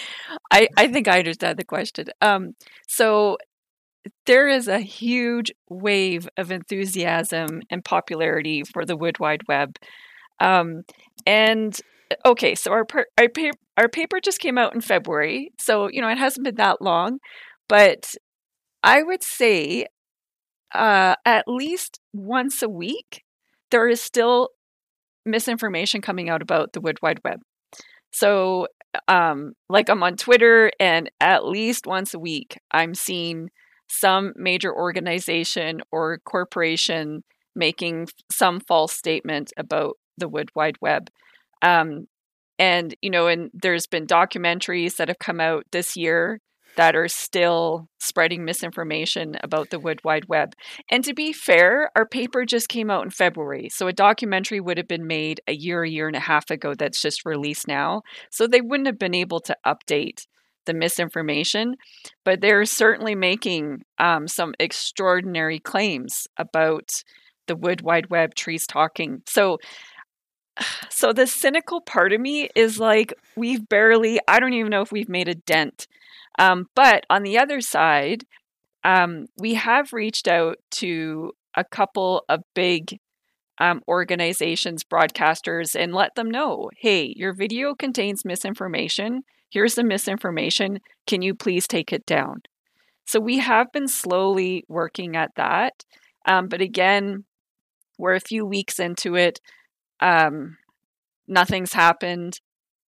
I, 0.50 0.68
I 0.76 0.88
think 0.88 1.06
I 1.06 1.20
understand 1.20 1.58
the 1.58 1.64
question. 1.64 2.06
Um, 2.20 2.56
so 2.88 3.38
there 4.26 4.48
is 4.48 4.68
a 4.68 4.78
huge 4.78 5.52
wave 5.68 6.28
of 6.36 6.50
enthusiasm 6.50 7.62
and 7.70 7.84
popularity 7.84 8.62
for 8.64 8.84
the 8.84 8.96
Wood 8.96 9.18
Wide 9.18 9.42
Web. 9.48 9.76
Um, 10.40 10.82
and 11.26 11.78
okay, 12.24 12.54
so 12.54 12.72
our, 12.72 12.86
our, 13.18 13.28
our 13.76 13.88
paper 13.88 14.20
just 14.20 14.40
came 14.40 14.58
out 14.58 14.74
in 14.74 14.80
February. 14.80 15.52
So, 15.58 15.88
you 15.90 16.00
know, 16.00 16.08
it 16.08 16.18
hasn't 16.18 16.44
been 16.44 16.56
that 16.56 16.80
long. 16.82 17.18
But 17.68 18.14
I 18.82 19.02
would 19.02 19.22
say 19.22 19.86
uh, 20.74 21.14
at 21.24 21.44
least 21.46 22.00
once 22.12 22.62
a 22.62 22.68
week, 22.68 23.24
there 23.70 23.88
is 23.88 24.00
still 24.00 24.50
misinformation 25.24 26.00
coming 26.00 26.30
out 26.30 26.42
about 26.42 26.72
the 26.72 26.80
Wood 26.80 26.98
Wide 27.02 27.20
Web. 27.24 27.40
So, 28.12 28.68
um, 29.08 29.52
like 29.68 29.88
I'm 29.88 30.02
on 30.02 30.16
Twitter, 30.16 30.70
and 30.80 31.10
at 31.20 31.44
least 31.44 31.86
once 31.86 32.14
a 32.14 32.18
week, 32.18 32.58
I'm 32.70 32.94
seeing 32.94 33.50
some 33.88 34.32
major 34.36 34.74
organization 34.74 35.80
or 35.90 36.18
corporation 36.24 37.22
making 37.54 38.08
some 38.30 38.60
false 38.60 38.92
statement 38.92 39.52
about 39.56 39.96
the 40.18 40.28
Wood 40.28 40.50
Wide 40.54 40.76
Web. 40.80 41.08
Um, 41.62 42.06
and, 42.58 42.94
you 43.02 43.10
know, 43.10 43.26
and 43.26 43.50
there's 43.52 43.86
been 43.86 44.06
documentaries 44.06 44.96
that 44.96 45.08
have 45.08 45.18
come 45.18 45.40
out 45.40 45.64
this 45.72 45.96
year 45.96 46.40
that 46.76 46.94
are 46.94 47.08
still 47.08 47.88
spreading 47.98 48.44
misinformation 48.44 49.36
about 49.42 49.70
the 49.70 49.78
Wood 49.78 50.00
Wide 50.04 50.28
Web. 50.28 50.52
And 50.90 51.02
to 51.04 51.14
be 51.14 51.32
fair, 51.32 51.90
our 51.96 52.06
paper 52.06 52.44
just 52.44 52.68
came 52.68 52.90
out 52.90 53.02
in 53.02 53.10
February. 53.10 53.68
So 53.70 53.88
a 53.88 53.92
documentary 53.92 54.60
would 54.60 54.76
have 54.76 54.88
been 54.88 55.06
made 55.06 55.40
a 55.46 55.54
year, 55.54 55.82
a 55.82 55.88
year 55.88 56.06
and 56.06 56.16
a 56.16 56.20
half 56.20 56.50
ago 56.50 56.74
that's 56.74 57.00
just 57.00 57.24
released 57.24 57.66
now. 57.66 58.02
So 58.30 58.46
they 58.46 58.60
wouldn't 58.60 58.86
have 58.86 58.98
been 58.98 59.14
able 59.14 59.40
to 59.40 59.56
update 59.66 60.26
the 60.66 60.74
misinformation. 60.74 61.76
But 62.24 62.40
they're 62.40 62.64
certainly 62.64 63.14
making 63.14 63.82
um, 63.98 64.28
some 64.28 64.54
extraordinary 64.60 65.58
claims 65.58 66.26
about 66.36 67.02
the 67.46 67.56
Wood 67.56 67.80
Wide 67.80 68.10
Web 68.10 68.34
trees 68.34 68.66
talking. 68.66 69.22
So 69.26 69.58
so 70.90 71.12
the 71.12 71.26
cynical 71.26 71.80
part 71.80 72.12
of 72.12 72.20
me 72.20 72.48
is 72.54 72.78
like 72.78 73.12
we've 73.36 73.68
barely 73.68 74.18
i 74.28 74.40
don't 74.40 74.52
even 74.52 74.70
know 74.70 74.82
if 74.82 74.92
we've 74.92 75.08
made 75.08 75.28
a 75.28 75.34
dent 75.34 75.86
um, 76.38 76.66
but 76.74 77.04
on 77.08 77.22
the 77.22 77.38
other 77.38 77.60
side 77.60 78.24
um, 78.84 79.26
we 79.38 79.54
have 79.54 79.92
reached 79.92 80.28
out 80.28 80.58
to 80.70 81.32
a 81.56 81.64
couple 81.64 82.24
of 82.28 82.42
big 82.54 82.98
um, 83.58 83.80
organizations 83.88 84.84
broadcasters 84.84 85.74
and 85.74 85.94
let 85.94 86.14
them 86.14 86.30
know 86.30 86.70
hey 86.78 87.12
your 87.16 87.34
video 87.34 87.74
contains 87.74 88.24
misinformation 88.24 89.22
here's 89.50 89.74
the 89.74 89.84
misinformation. 89.84 90.80
Can 91.06 91.22
you 91.22 91.34
please 91.34 91.66
take 91.66 91.92
it 91.92 92.06
down? 92.06 92.42
So 93.04 93.20
we 93.20 93.38
have 93.38 93.70
been 93.72 93.88
slowly 93.88 94.64
working 94.68 95.16
at 95.16 95.30
that 95.36 95.84
um, 96.26 96.48
but 96.48 96.60
again 96.60 97.24
we're 97.98 98.14
a 98.14 98.20
few 98.20 98.44
weeks 98.44 98.78
into 98.78 99.14
it. 99.14 99.40
Um, 100.00 100.58
nothing's 101.26 101.72
happened. 101.72 102.40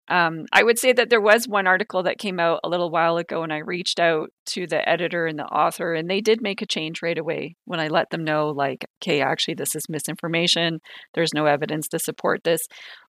Um, 0.09 0.45
I 0.53 0.63
would 0.63 0.79
say 0.79 0.93
that 0.93 1.09
there 1.09 1.21
was 1.21 1.47
one 1.47 1.67
article 1.67 2.03
that 2.03 2.17
came 2.17 2.39
out 2.39 2.61
a 2.63 2.69
little 2.69 2.89
while 2.89 3.17
ago, 3.17 3.43
and 3.43 3.51
I 3.51 3.57
reached 3.57 3.99
out 3.99 4.29
to 4.47 4.65
the 4.65 4.87
editor 4.87 5.25
and 5.25 5.37
the 5.37 5.45
author, 5.45 5.93
and 5.93 6.09
they 6.09 6.21
did 6.21 6.41
make 6.41 6.61
a 6.61 6.65
change 6.65 7.01
right 7.01 7.17
away 7.17 7.55
when 7.65 7.79
I 7.79 7.87
let 7.87 8.09
them 8.09 8.23
know, 8.23 8.49
like, 8.49 8.85
okay, 9.03 9.21
actually, 9.21 9.55
this 9.55 9.75
is 9.75 9.89
misinformation. 9.89 10.79
There's 11.13 11.33
no 11.33 11.45
evidence 11.45 11.87
to 11.89 11.99
support 11.99 12.43
this. 12.43 12.61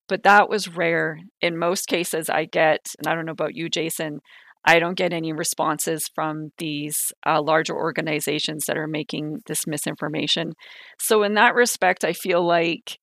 But 0.09 0.25
that 0.25 0.49
was 0.49 0.75
rare. 0.75 1.21
In 1.41 1.59
most 1.59 1.87
cases, 1.87 2.29
I 2.29 2.47
get, 2.47 2.81
and 2.99 3.07
I 3.07 3.15
don't 3.15 3.27
know 3.27 3.33
about 3.33 3.55
you, 3.55 3.69
Jason, 3.69 4.21
I 4.65 4.81
don't 4.81 4.99
get 4.99 5.13
any 5.13 5.33
responses 5.33 6.11
from 6.15 6.51
these 6.59 7.13
uh, 7.25 7.41
larger 7.41 7.75
organizations 7.75 8.65
that 8.67 8.77
are 8.77 8.89
making 8.89 9.39
this 9.47 9.67
misinformation. 9.67 10.55
So, 10.99 11.23
in 11.23 11.35
that 11.35 11.55
respect, 11.55 12.05
I 12.05 12.13
feel 12.13 12.45
like 12.45 12.99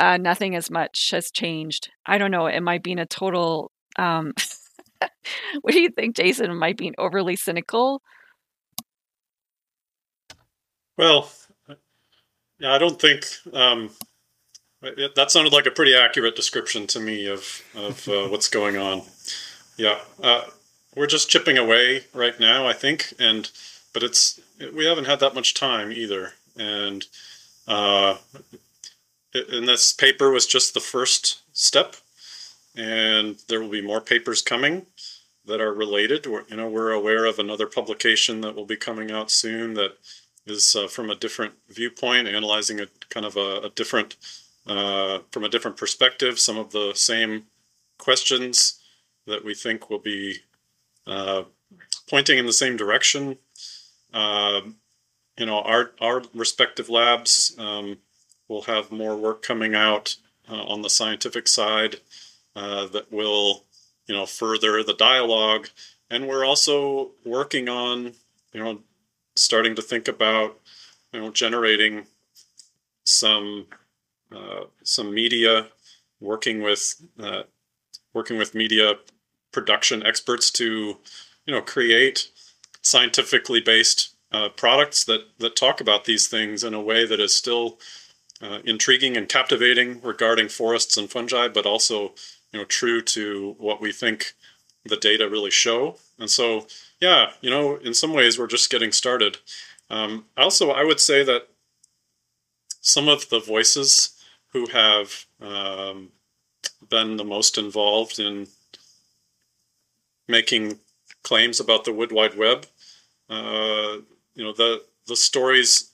uh, 0.00 0.16
nothing 0.16 0.56
as 0.56 0.70
much 0.70 1.10
has 1.10 1.30
changed. 1.30 1.90
I 2.06 2.16
don't 2.16 2.30
know. 2.30 2.48
Am 2.48 2.66
I 2.66 2.78
being 2.78 2.98
a 2.98 3.06
total? 3.06 3.70
Um, 3.96 4.32
what 5.60 5.74
do 5.74 5.80
you 5.80 5.90
think, 5.90 6.16
Jason? 6.16 6.50
Am 6.50 6.62
I 6.62 6.72
being 6.72 6.94
overly 6.96 7.36
cynical? 7.36 8.00
Well, 10.96 11.30
yeah, 12.58 12.72
I 12.72 12.78
don't 12.78 13.00
think 13.00 13.26
um, 13.52 13.90
that 14.80 15.30
sounded 15.30 15.52
like 15.52 15.66
a 15.66 15.70
pretty 15.70 15.94
accurate 15.94 16.34
description 16.34 16.86
to 16.88 17.00
me 17.00 17.26
of 17.26 17.62
of 17.74 18.08
uh, 18.08 18.26
what's 18.28 18.48
going 18.48 18.78
on. 18.78 19.02
Yeah, 19.76 19.98
uh, 20.22 20.44
we're 20.96 21.06
just 21.06 21.28
chipping 21.28 21.58
away 21.58 22.04
right 22.14 22.38
now, 22.40 22.66
I 22.66 22.72
think, 22.72 23.12
and 23.18 23.50
but 23.92 24.02
it's 24.02 24.40
we 24.74 24.86
haven't 24.86 25.06
had 25.06 25.20
that 25.20 25.34
much 25.34 25.52
time 25.52 25.92
either, 25.92 26.32
and 26.56 27.04
uh, 27.68 28.16
and 29.34 29.68
this 29.68 29.92
paper 29.92 30.30
was 30.30 30.46
just 30.46 30.74
the 30.74 30.80
first 30.80 31.42
step, 31.52 31.96
and 32.76 33.36
there 33.48 33.60
will 33.60 33.68
be 33.68 33.82
more 33.82 34.00
papers 34.00 34.42
coming 34.42 34.86
that 35.46 35.60
are 35.60 35.72
related. 35.72 36.26
We're, 36.26 36.44
you 36.48 36.56
know, 36.56 36.68
we're 36.68 36.92
aware 36.92 37.24
of 37.24 37.38
another 37.38 37.66
publication 37.66 38.40
that 38.42 38.54
will 38.54 38.66
be 38.66 38.76
coming 38.76 39.10
out 39.10 39.30
soon 39.30 39.74
that 39.74 39.98
is 40.46 40.76
uh, 40.76 40.88
from 40.88 41.10
a 41.10 41.14
different 41.14 41.54
viewpoint, 41.68 42.28
analyzing 42.28 42.80
a 42.80 42.86
kind 43.08 43.26
of 43.26 43.36
a, 43.36 43.60
a 43.62 43.70
different 43.70 44.16
uh, 44.66 45.20
from 45.30 45.44
a 45.44 45.48
different 45.48 45.76
perspective. 45.76 46.38
Some 46.38 46.58
of 46.58 46.72
the 46.72 46.92
same 46.94 47.44
questions 47.98 48.80
that 49.26 49.44
we 49.44 49.54
think 49.54 49.90
will 49.90 49.98
be 49.98 50.38
uh, 51.06 51.44
pointing 52.08 52.38
in 52.38 52.46
the 52.46 52.52
same 52.52 52.76
direction. 52.76 53.38
Uh, 54.12 54.60
you 55.38 55.46
know, 55.46 55.60
our 55.60 55.92
our 56.00 56.22
respective 56.34 56.88
labs 56.88 57.54
um, 57.58 57.98
will 58.50 58.62
have 58.62 58.90
more 58.90 59.16
work 59.16 59.42
coming 59.42 59.74
out 59.76 60.16
uh, 60.50 60.64
on 60.64 60.82
the 60.82 60.90
scientific 60.90 61.46
side 61.46 62.00
uh, 62.56 62.86
that 62.88 63.10
will, 63.12 63.64
you 64.06 64.14
know, 64.14 64.26
further 64.26 64.82
the 64.82 64.92
dialogue. 64.92 65.68
And 66.10 66.26
we're 66.26 66.44
also 66.44 67.12
working 67.24 67.68
on, 67.68 68.14
you 68.52 68.62
know, 68.62 68.80
starting 69.36 69.76
to 69.76 69.82
think 69.82 70.08
about, 70.08 70.58
you 71.12 71.20
know, 71.20 71.30
generating 71.30 72.06
some 73.04 73.66
uh, 74.34 74.64
some 74.82 75.14
media, 75.14 75.68
working 76.20 76.60
with 76.60 77.00
uh, 77.20 77.42
working 78.12 78.36
with 78.36 78.54
media 78.54 78.94
production 79.52 80.04
experts 80.04 80.50
to, 80.50 80.98
you 81.46 81.54
know, 81.54 81.62
create 81.62 82.30
scientifically 82.82 83.60
based 83.60 84.16
uh, 84.32 84.48
products 84.48 85.04
that 85.04 85.20
that 85.38 85.54
talk 85.54 85.80
about 85.80 86.04
these 86.04 86.26
things 86.26 86.64
in 86.64 86.74
a 86.74 86.82
way 86.82 87.06
that 87.06 87.20
is 87.20 87.32
still 87.36 87.78
uh, 88.42 88.60
intriguing 88.64 89.16
and 89.16 89.28
captivating 89.28 90.00
regarding 90.02 90.48
forests 90.48 90.96
and 90.96 91.10
fungi, 91.10 91.48
but 91.48 91.66
also 91.66 92.14
you 92.52 92.58
know 92.58 92.64
true 92.64 93.00
to 93.02 93.54
what 93.58 93.80
we 93.80 93.92
think 93.92 94.34
the 94.84 94.96
data 94.96 95.28
really 95.28 95.50
show. 95.50 95.96
And 96.18 96.30
so, 96.30 96.66
yeah, 97.00 97.32
you 97.40 97.50
know, 97.50 97.76
in 97.76 97.94
some 97.94 98.12
ways 98.12 98.38
we're 98.38 98.46
just 98.46 98.70
getting 98.70 98.92
started. 98.92 99.38
Um, 99.90 100.26
also, 100.36 100.70
I 100.70 100.84
would 100.84 101.00
say 101.00 101.22
that 101.24 101.48
some 102.80 103.08
of 103.08 103.28
the 103.28 103.40
voices 103.40 104.16
who 104.52 104.66
have 104.68 105.26
um, 105.40 106.10
been 106.88 107.16
the 107.16 107.24
most 107.24 107.58
involved 107.58 108.18
in 108.18 108.46
making 110.28 110.78
claims 111.22 111.60
about 111.60 111.84
the 111.84 111.92
Wood 111.92 112.12
Wide 112.12 112.36
Web, 112.36 112.66
uh, 113.28 113.98
you 114.34 114.44
know, 114.44 114.52
the 114.52 114.82
the 115.06 115.16
stories 115.16 115.89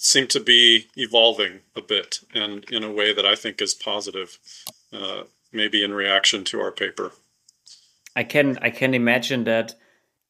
seem 0.00 0.28
to 0.28 0.40
be 0.40 0.86
evolving 0.96 1.58
a 1.74 1.82
bit 1.82 2.20
and 2.32 2.64
in 2.70 2.84
a 2.84 2.92
way 2.92 3.12
that 3.12 3.26
I 3.26 3.34
think 3.34 3.60
is 3.60 3.74
positive, 3.74 4.38
uh, 4.92 5.24
maybe 5.52 5.82
in 5.82 5.92
reaction 5.92 6.44
to 6.44 6.60
our 6.60 6.70
paper. 6.70 7.12
I 8.14 8.22
can 8.22 8.58
I 8.62 8.70
can 8.70 8.94
imagine 8.94 9.44
that 9.44 9.74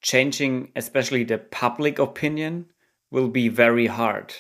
changing 0.01 0.73
especially 0.75 1.25
the 1.25 1.39
public 1.39 1.99
opinion 1.99 2.67
will 3.11 3.29
be 3.29 3.49
very 3.49 3.87
hard 3.87 4.35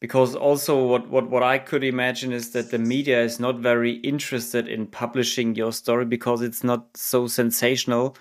because 0.00 0.34
also 0.34 0.84
what, 0.84 1.08
what, 1.08 1.30
what 1.30 1.42
I 1.42 1.58
could 1.58 1.82
imagine 1.84 2.32
is 2.32 2.50
that 2.50 2.70
the 2.70 2.78
media 2.78 3.22
is 3.22 3.40
not 3.40 3.58
very 3.58 3.92
interested 3.92 4.68
in 4.68 4.86
publishing 4.86 5.54
your 5.54 5.72
story 5.72 6.04
because 6.04 6.42
it's 6.42 6.62
not 6.62 6.86
so 6.94 7.26
sensational 7.26 8.16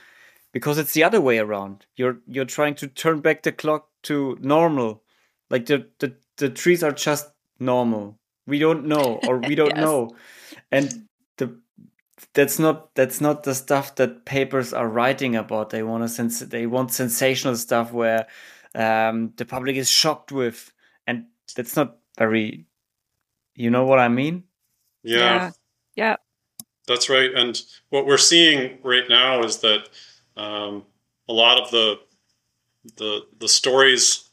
because 0.53 0.77
it's 0.77 0.93
the 0.93 1.03
other 1.03 1.21
way 1.21 1.39
around. 1.39 1.85
You're 1.95 2.19
you're 2.25 2.45
trying 2.45 2.75
to 2.75 2.87
turn 2.87 3.19
back 3.19 3.43
the 3.43 3.51
clock 3.51 3.89
to 4.03 4.37
normal. 4.41 5.03
Like 5.49 5.65
the, 5.65 5.87
the, 5.99 6.15
the 6.37 6.49
trees 6.49 6.83
are 6.83 6.91
just 6.91 7.29
normal. 7.59 8.17
We 8.45 8.59
don't 8.59 8.85
know 8.85 9.19
or 9.27 9.37
we 9.39 9.55
don't 9.61 9.75
Yes. 9.75 9.83
know. 9.85 10.15
And 10.71 11.07
the 11.37 11.59
that's 12.33 12.59
not 12.59 12.93
that's 12.95 13.21
not 13.21 13.43
the 13.43 13.53
stuff 13.55 13.95
that 13.95 14.25
papers 14.25 14.73
are 14.73 14.87
writing 14.87 15.35
about. 15.35 15.69
They 15.69 15.83
want 15.83 16.03
a 16.03 16.07
sens- 16.09 16.39
they 16.39 16.65
want 16.65 16.91
sensational 16.91 17.55
stuff 17.55 17.91
where 17.91 18.27
um, 18.75 19.33
the 19.37 19.45
public 19.45 19.75
is 19.75 19.89
shocked 19.89 20.31
with, 20.31 20.71
and 21.05 21.25
that's 21.55 21.75
not 21.75 21.97
very. 22.17 22.65
You 23.55 23.71
know 23.71 23.85
what 23.85 23.99
I 23.99 24.07
mean? 24.07 24.43
Yeah. 25.03 25.17
Yeah. 25.17 25.51
Yeah. 25.95 26.15
That's 26.87 27.09
right. 27.09 27.31
And 27.35 27.59
what 27.89 28.05
we're 28.05 28.17
seeing 28.19 28.77
right 28.83 29.09
now 29.09 29.43
is 29.43 29.57
that 29.59 29.89
um, 30.37 30.85
a 31.27 31.33
lot 31.33 31.61
of 31.61 31.71
the 31.71 31.99
the 32.97 33.21
the 33.39 33.47
stories, 33.47 34.26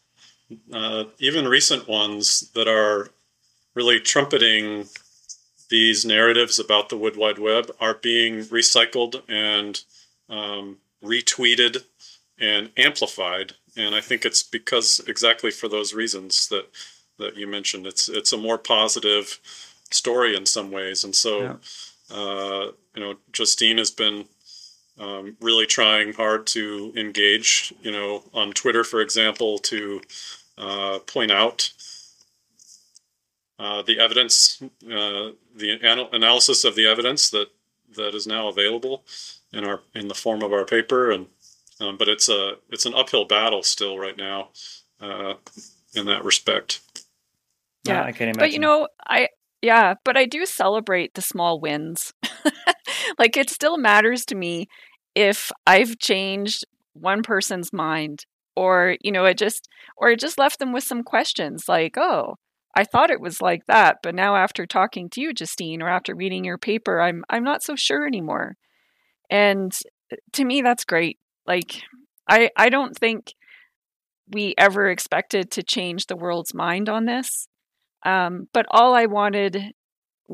uh, 0.73 1.05
even 1.19 1.49
recent 1.49 1.89
ones 1.89 2.51
that 2.55 2.69
are 2.69 3.11
really 3.75 4.01
trumpeting 4.01 4.87
these 5.71 6.05
narratives 6.05 6.59
about 6.59 6.89
the 6.89 6.97
Wood 6.97 7.17
Wide 7.17 7.39
Web, 7.39 7.71
are 7.81 7.95
being 7.95 8.45
recycled 8.45 9.23
and 9.29 9.83
um, 10.29 10.79
retweeted 11.03 11.85
and 12.39 12.71
amplified. 12.77 13.53
And 13.77 13.95
I 13.95 14.01
think 14.01 14.25
it's 14.25 14.43
because 14.43 15.01
exactly 15.09 15.51
for 15.51 15.69
those 15.69 15.95
reasons 15.95 16.49
that 16.49 16.69
that 17.19 17.37
you 17.37 17.47
mentioned. 17.47 17.87
It's 17.87 18.09
it's 18.09 18.33
a 18.33 18.37
more 18.37 18.59
positive 18.59 19.39
story 19.91 20.37
in 20.37 20.47
some 20.47 20.71
ways, 20.71 21.05
and 21.05 21.15
so. 21.15 21.41
Yeah. 21.41 21.57
Uh, 22.11 22.73
you 22.95 23.01
know, 23.01 23.15
Justine 23.33 23.79
has 23.79 23.91
been 23.91 24.27
um, 24.99 25.37
really 25.41 25.67
trying 25.67 26.13
hard 26.13 26.47
to 26.49 26.93
engage, 26.97 27.73
you 27.83 27.91
know, 27.91 28.23
on 28.33 28.53
Twitter, 28.53 28.85
for 28.85 29.01
example, 29.01 29.59
to 29.59 30.01
uh, 30.57 30.99
point 31.01 31.31
out 31.31 31.73
uh, 33.59 33.83
the 33.83 33.99
evidence, 33.99 34.63
uh, 34.63 35.31
the 35.57 35.79
anal- 35.83 36.11
analysis 36.13 36.65
of 36.65 36.75
the 36.75 36.87
evidence 36.87 37.31
that 37.31 37.49
that 37.97 38.15
is 38.15 38.27
now 38.27 38.49
available 38.49 39.05
in 39.53 39.65
our 39.65 39.81
in 39.95 40.09
the 40.09 40.15
form 40.15 40.43
of 40.43 40.53
our 40.53 40.65
paper, 40.65 41.11
and 41.11 41.27
um, 41.81 41.97
but 41.97 42.09
it's 42.09 42.29
a 42.29 42.55
it's 42.71 42.87
an 42.87 42.95
uphill 42.95 43.25
battle 43.25 43.63
still 43.63 43.99
right 43.99 44.17
now 44.17 44.49
uh, 45.01 45.35
in 45.95 46.07
that 46.07 46.25
respect. 46.25 46.81
Yeah. 47.85 48.03
I 48.03 48.13
can 48.13 48.29
imagine. 48.29 48.39
But 48.39 48.53
you 48.53 48.59
know, 48.59 48.89
I 49.07 49.29
yeah, 49.63 49.95
but 50.05 50.17
I 50.17 50.27
do 50.27 50.45
celebrate 50.47 51.15
the 51.15 51.23
small 51.23 51.59
wins. 51.61 52.13
like 53.19 53.37
it 53.37 53.51
still 53.51 53.79
matters 53.79 54.25
to 54.27 54.35
me 54.35 54.69
if 55.15 55.51
I've 55.67 55.99
changed 55.99 56.65
one 56.95 57.23
person's 57.23 57.73
mind 57.73 58.25
or 58.57 58.97
you 59.03 59.11
know 59.13 59.25
it 59.25 59.39
just 59.39 59.69
or 59.97 60.11
it 60.11 60.21
just 60.21 60.39
left 60.39 60.59
them 60.59 60.73
with 60.73 60.85
some 60.85 61.03
questions 61.03 61.65
like, 61.69 61.97
"Oh, 61.99 62.37
I 62.77 62.85
thought 62.85 63.11
it 63.11 63.21
was 63.21 63.41
like 63.41 63.67
that, 63.67 63.99
but 64.03 64.15
now 64.15 64.37
after 64.37 64.67
talking 64.67 65.09
to 65.11 65.21
you, 65.21 65.33
Justine, 65.33 65.83
or 65.83 65.89
after 65.89 66.15
reading 66.15 66.45
your 66.45 66.59
paper, 66.59 67.01
I'm 67.01 67.25
I'm 67.31 67.45
not 67.45 67.63
so 67.63 67.77
sure 67.77 68.07
anymore." 68.07 68.57
And 69.31 69.73
uh, 70.13 70.17
to 70.35 70.45
me 70.45 70.63
that's 70.63 70.85
great. 70.85 71.19
Like 71.47 71.83
I 72.29 72.51
I 72.57 72.69
don't 72.71 72.97
think 72.97 73.35
we 74.29 74.55
ever 74.57 74.89
expected 74.89 75.51
to 75.53 75.63
change 75.63 76.07
the 76.07 76.17
world's 76.17 76.55
mind 76.55 76.89
on 76.89 77.05
this. 77.05 77.49
Um, 78.05 78.49
but 78.53 78.67
all 78.71 78.95
I 78.95 79.07
wanted 79.07 79.73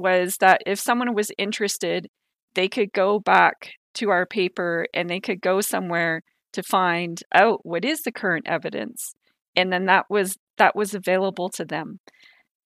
was 0.01 0.39
that 0.39 0.63
if 0.67 0.79
someone 0.81 1.15
was 1.15 1.31
interested, 1.39 2.09
they 2.55 2.69
could 2.69 2.93
go 2.93 3.19
back 3.19 3.73
to 3.95 4.11
our 4.11 4.27
paper 4.27 4.87
and 4.95 5.09
they 5.09 5.21
could 5.21 5.41
go 5.41 5.61
somewhere 5.61 6.23
to 6.53 6.63
find 6.63 7.23
out 7.33 7.61
what 7.65 7.85
is 7.85 8.03
the 8.03 8.13
current 8.13 8.47
evidence, 8.49 9.15
and 9.55 9.73
then 9.73 9.87
that 9.87 10.07
was 10.11 10.37
that 10.59 10.77
was 10.77 10.95
available 10.95 11.49
to 11.51 11.65
them. 11.65 12.01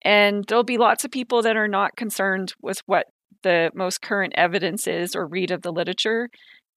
And 0.03 0.45
there'll 0.49 0.65
be 0.65 0.79
lots 0.79 1.05
of 1.05 1.11
people 1.11 1.43
that 1.43 1.57
are 1.57 1.69
not 1.69 1.97
concerned 1.97 2.55
with 2.61 2.81
what 2.87 3.07
the 3.43 3.71
most 3.75 4.03
current 4.03 4.35
evidence 4.37 4.87
is 4.87 5.15
or 5.15 5.27
read 5.27 5.51
of 5.51 5.63
the 5.63 5.73
literature, 5.73 6.29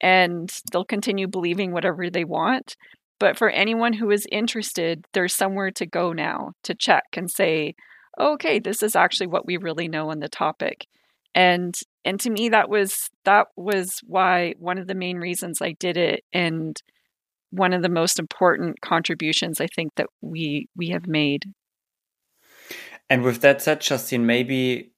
and 0.02 0.54
they'll 0.72 0.86
continue 0.86 1.28
believing 1.28 1.72
whatever 1.72 2.10
they 2.10 2.24
want. 2.24 2.76
But 3.20 3.38
for 3.38 3.50
anyone 3.50 3.93
who 3.93 4.12
is 4.12 4.28
interested, 4.32 5.06
there's 5.13 5.34
somewhere 5.34 5.72
to 5.72 5.86
go 5.86 6.13
now 6.13 6.52
to 6.63 6.76
check 6.76 7.04
and 7.15 7.32
say, 7.32 7.74
okay, 8.19 8.60
this 8.60 8.84
is 8.84 8.95
actually 8.95 9.27
what 9.27 9.45
we 9.45 9.58
really 9.58 9.88
know 9.88 10.10
on 10.10 10.19
the 10.19 10.30
topic. 10.30 10.88
And 11.36 11.75
and 12.03 12.19
to 12.21 12.30
me 12.30 12.49
that 12.49 12.69
was 12.69 13.10
that 13.25 13.47
was 13.56 13.99
why 14.03 14.56
one 14.60 14.77
of 14.77 14.88
the 14.88 14.95
main 14.95 15.17
reasons 15.17 15.62
I 15.62 15.73
did 15.73 15.97
it 15.97 16.23
and 16.34 16.82
one 17.51 17.73
of 17.73 17.82
the 17.82 17.89
most 17.89 18.19
important 18.19 18.82
contributions 18.82 19.62
I 19.62 19.67
think 19.67 19.93
that 19.95 20.08
we 20.21 20.67
we 20.75 20.89
have 20.89 21.08
made. 21.08 21.43
And 23.10 23.23
with 23.23 23.41
that 23.41 23.62
said, 23.62 23.82
Justine, 23.82 24.25
maybe 24.25 24.91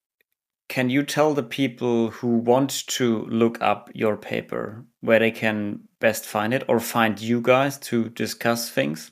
can 0.67 0.89
you 0.89 1.03
tell 1.03 1.33
the 1.33 1.43
people 1.43 2.11
who 2.11 2.37
want 2.37 2.87
to 2.87 3.25
look 3.25 3.59
up 3.61 3.89
your 3.93 4.15
paper 4.15 4.85
where 5.01 5.19
they 5.19 5.31
can 5.31 5.81
best 5.99 6.25
find 6.25 6.53
it 6.53 6.63
or 6.67 6.79
find 6.79 7.19
you 7.19 7.41
guys 7.41 7.77
to 7.79 8.09
discuss 8.09 8.69
things? 8.69 9.11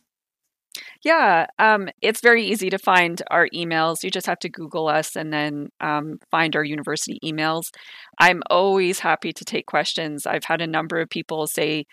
Yeah, 1.04 1.48
um, 1.60 1.90
it's 2.02 2.22
very 2.22 2.44
easy 2.46 2.70
to 2.70 2.78
find 2.78 3.22
our 3.30 3.48
emails. 3.54 4.04
You 4.04 4.12
just 4.12 4.28
have 4.28 4.40
to 4.40 4.50
Google 4.50 4.88
us 4.88 5.16
and 5.16 5.32
then 5.32 5.70
um, 5.80 6.20
find 6.32 6.56
our 6.56 6.64
university 6.64 7.20
emails. 7.24 7.64
I'm 8.20 8.42
always 8.50 9.00
happy 9.00 9.34
to 9.34 9.46
take 9.46 9.66
questions. 9.66 10.26
I've 10.26 10.46
had 10.46 10.62
a 10.62 10.68
number 10.68 11.00
of 11.00 11.10
people 11.10 11.48
say 11.48 11.86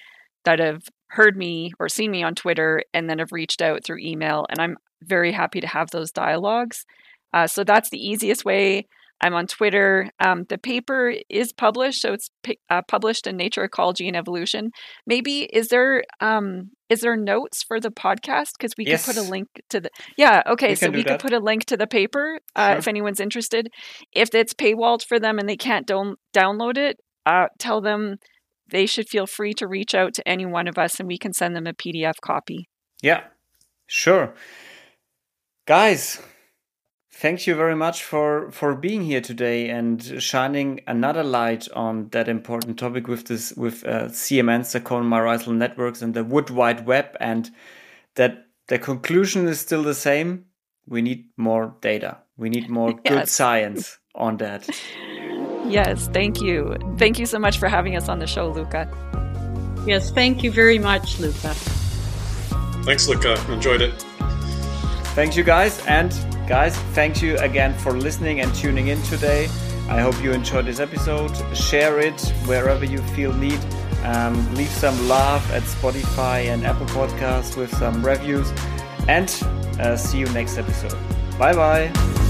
that 0.44 0.58
have 0.58 0.82
heard 1.08 1.36
me 1.36 1.72
or 1.78 1.88
seen 1.88 2.10
me 2.10 2.22
on 2.22 2.34
Twitter 2.34 2.82
and 2.92 3.08
then 3.08 3.18
have 3.18 3.32
reached 3.32 3.62
out 3.62 3.84
through 3.84 3.98
email, 4.00 4.46
and 4.50 4.60
I'm 4.60 4.76
very 5.02 5.32
happy 5.32 5.60
to 5.60 5.66
have 5.66 5.90
those 5.90 6.10
dialogues. 6.10 6.84
Uh, 7.32 7.46
so 7.46 7.64
that's 7.64 7.90
the 7.90 7.98
easiest 7.98 8.44
way. 8.44 8.86
I'm 9.20 9.34
on 9.34 9.46
Twitter. 9.46 10.10
Um, 10.20 10.44
the 10.48 10.58
paper 10.58 11.14
is 11.28 11.52
published, 11.52 12.00
so 12.00 12.12
it's 12.12 12.30
uh, 12.68 12.82
published 12.88 13.26
in 13.26 13.36
Nature, 13.36 13.64
Ecology, 13.64 14.08
and 14.08 14.16
Evolution. 14.16 14.70
Maybe 15.06 15.42
is 15.44 15.68
there 15.68 16.04
um, 16.20 16.70
is 16.88 17.00
there 17.00 17.16
notes 17.16 17.62
for 17.62 17.80
the 17.80 17.90
podcast 17.90 18.50
because 18.58 18.74
we 18.76 18.86
yes. 18.86 19.06
could 19.06 19.14
put 19.14 19.26
a 19.26 19.30
link 19.30 19.48
to 19.70 19.80
the 19.80 19.90
yeah 20.18 20.42
okay 20.46 20.70
we 20.70 20.74
so 20.74 20.90
we 20.90 21.02
that. 21.02 21.08
could 21.08 21.20
put 21.20 21.32
a 21.32 21.38
link 21.38 21.64
to 21.66 21.76
the 21.76 21.86
paper 21.86 22.38
uh, 22.54 22.70
sure. 22.70 22.78
if 22.78 22.88
anyone's 22.88 23.20
interested. 23.20 23.68
If 24.12 24.34
it's 24.34 24.52
paywalled 24.52 25.04
for 25.04 25.18
them 25.18 25.38
and 25.38 25.48
they 25.48 25.56
can't 25.56 25.86
don- 25.86 26.16
download 26.34 26.76
it, 26.76 26.98
uh, 27.24 27.46
tell 27.58 27.80
them 27.80 28.16
they 28.70 28.86
should 28.86 29.08
feel 29.08 29.26
free 29.26 29.54
to 29.54 29.66
reach 29.66 29.94
out 29.94 30.14
to 30.14 30.28
any 30.28 30.44
one 30.44 30.68
of 30.68 30.76
us 30.76 30.98
and 30.98 31.06
we 31.06 31.18
can 31.18 31.32
send 31.32 31.54
them 31.54 31.66
a 31.66 31.72
PDF 31.72 32.14
copy. 32.20 32.68
Yeah, 33.00 33.24
sure, 33.86 34.34
guys 35.66 36.20
thank 37.16 37.46
you 37.46 37.54
very 37.54 37.76
much 37.76 38.02
for 38.02 38.50
for 38.50 38.74
being 38.74 39.02
here 39.02 39.20
today 39.20 39.68
and 39.70 40.20
shining 40.22 40.80
another 40.86 41.22
light 41.22 41.68
on 41.74 42.08
that 42.10 42.28
important 42.28 42.78
topic 42.78 43.06
with 43.08 43.26
this 43.26 43.52
with 43.56 43.84
uh, 43.86 44.08
CMNs, 44.08 44.72
the 44.72 44.80
common 44.80 45.08
mycorrhizal 45.08 45.54
networks, 45.54 46.02
and 46.02 46.14
the 46.14 46.24
Wood 46.24 46.50
Wide 46.50 46.86
Web, 46.86 47.16
and 47.20 47.50
that 48.16 48.46
the 48.68 48.78
conclusion 48.78 49.46
is 49.46 49.60
still 49.60 49.82
the 49.82 49.94
same. 49.94 50.46
We 50.86 51.00
need 51.02 51.26
more 51.36 51.74
data. 51.80 52.18
We 52.36 52.50
need 52.50 52.68
more 52.68 52.90
Yes. 53.04 53.14
good 53.14 53.28
science 53.28 53.98
on 54.14 54.36
that. 54.38 54.68
Yes, 55.66 56.08
thank 56.12 56.42
you. 56.42 56.76
Thank 56.98 57.18
you 57.18 57.26
so 57.26 57.38
much 57.38 57.58
for 57.58 57.68
having 57.68 57.96
us 57.96 58.08
on 58.08 58.18
the 58.18 58.26
show, 58.26 58.48
Luca. 58.50 58.86
Yes, 59.86 60.10
thank 60.10 60.42
you 60.42 60.50
very 60.50 60.78
much, 60.78 61.18
Luca. 61.20 61.54
Thanks, 62.84 63.08
Luca. 63.08 63.34
Enjoyed 63.50 63.80
it. 63.80 63.94
Thank 65.14 65.36
you, 65.36 65.42
guys, 65.44 65.78
and 65.86 66.12
guys, 66.46 66.76
thank 66.92 67.22
you 67.22 67.36
again 67.38 67.74
for 67.74 67.92
listening 67.92 68.40
and 68.40 68.54
tuning 68.54 68.88
in 68.88 69.00
today. 69.02 69.48
I 69.88 70.00
hope 70.00 70.20
you 70.22 70.32
enjoyed 70.32 70.66
this 70.66 70.80
episode. 70.80 71.30
Share 71.56 72.00
it 72.00 72.20
wherever 72.46 72.84
you 72.84 72.98
feel 72.98 73.32
need. 73.32 73.58
Um, 74.02 74.54
leave 74.54 74.68
some 74.68 75.08
love 75.08 75.48
at 75.52 75.62
Spotify 75.62 76.52
and 76.52 76.64
Apple 76.64 76.86
Podcasts 76.86 77.56
with 77.56 77.74
some 77.76 78.04
reviews, 78.04 78.52
and 79.08 79.28
uh, 79.80 79.96
see 79.96 80.18
you 80.18 80.26
next 80.26 80.58
episode. 80.58 80.96
Bye 81.38 81.54
bye. 81.54 82.23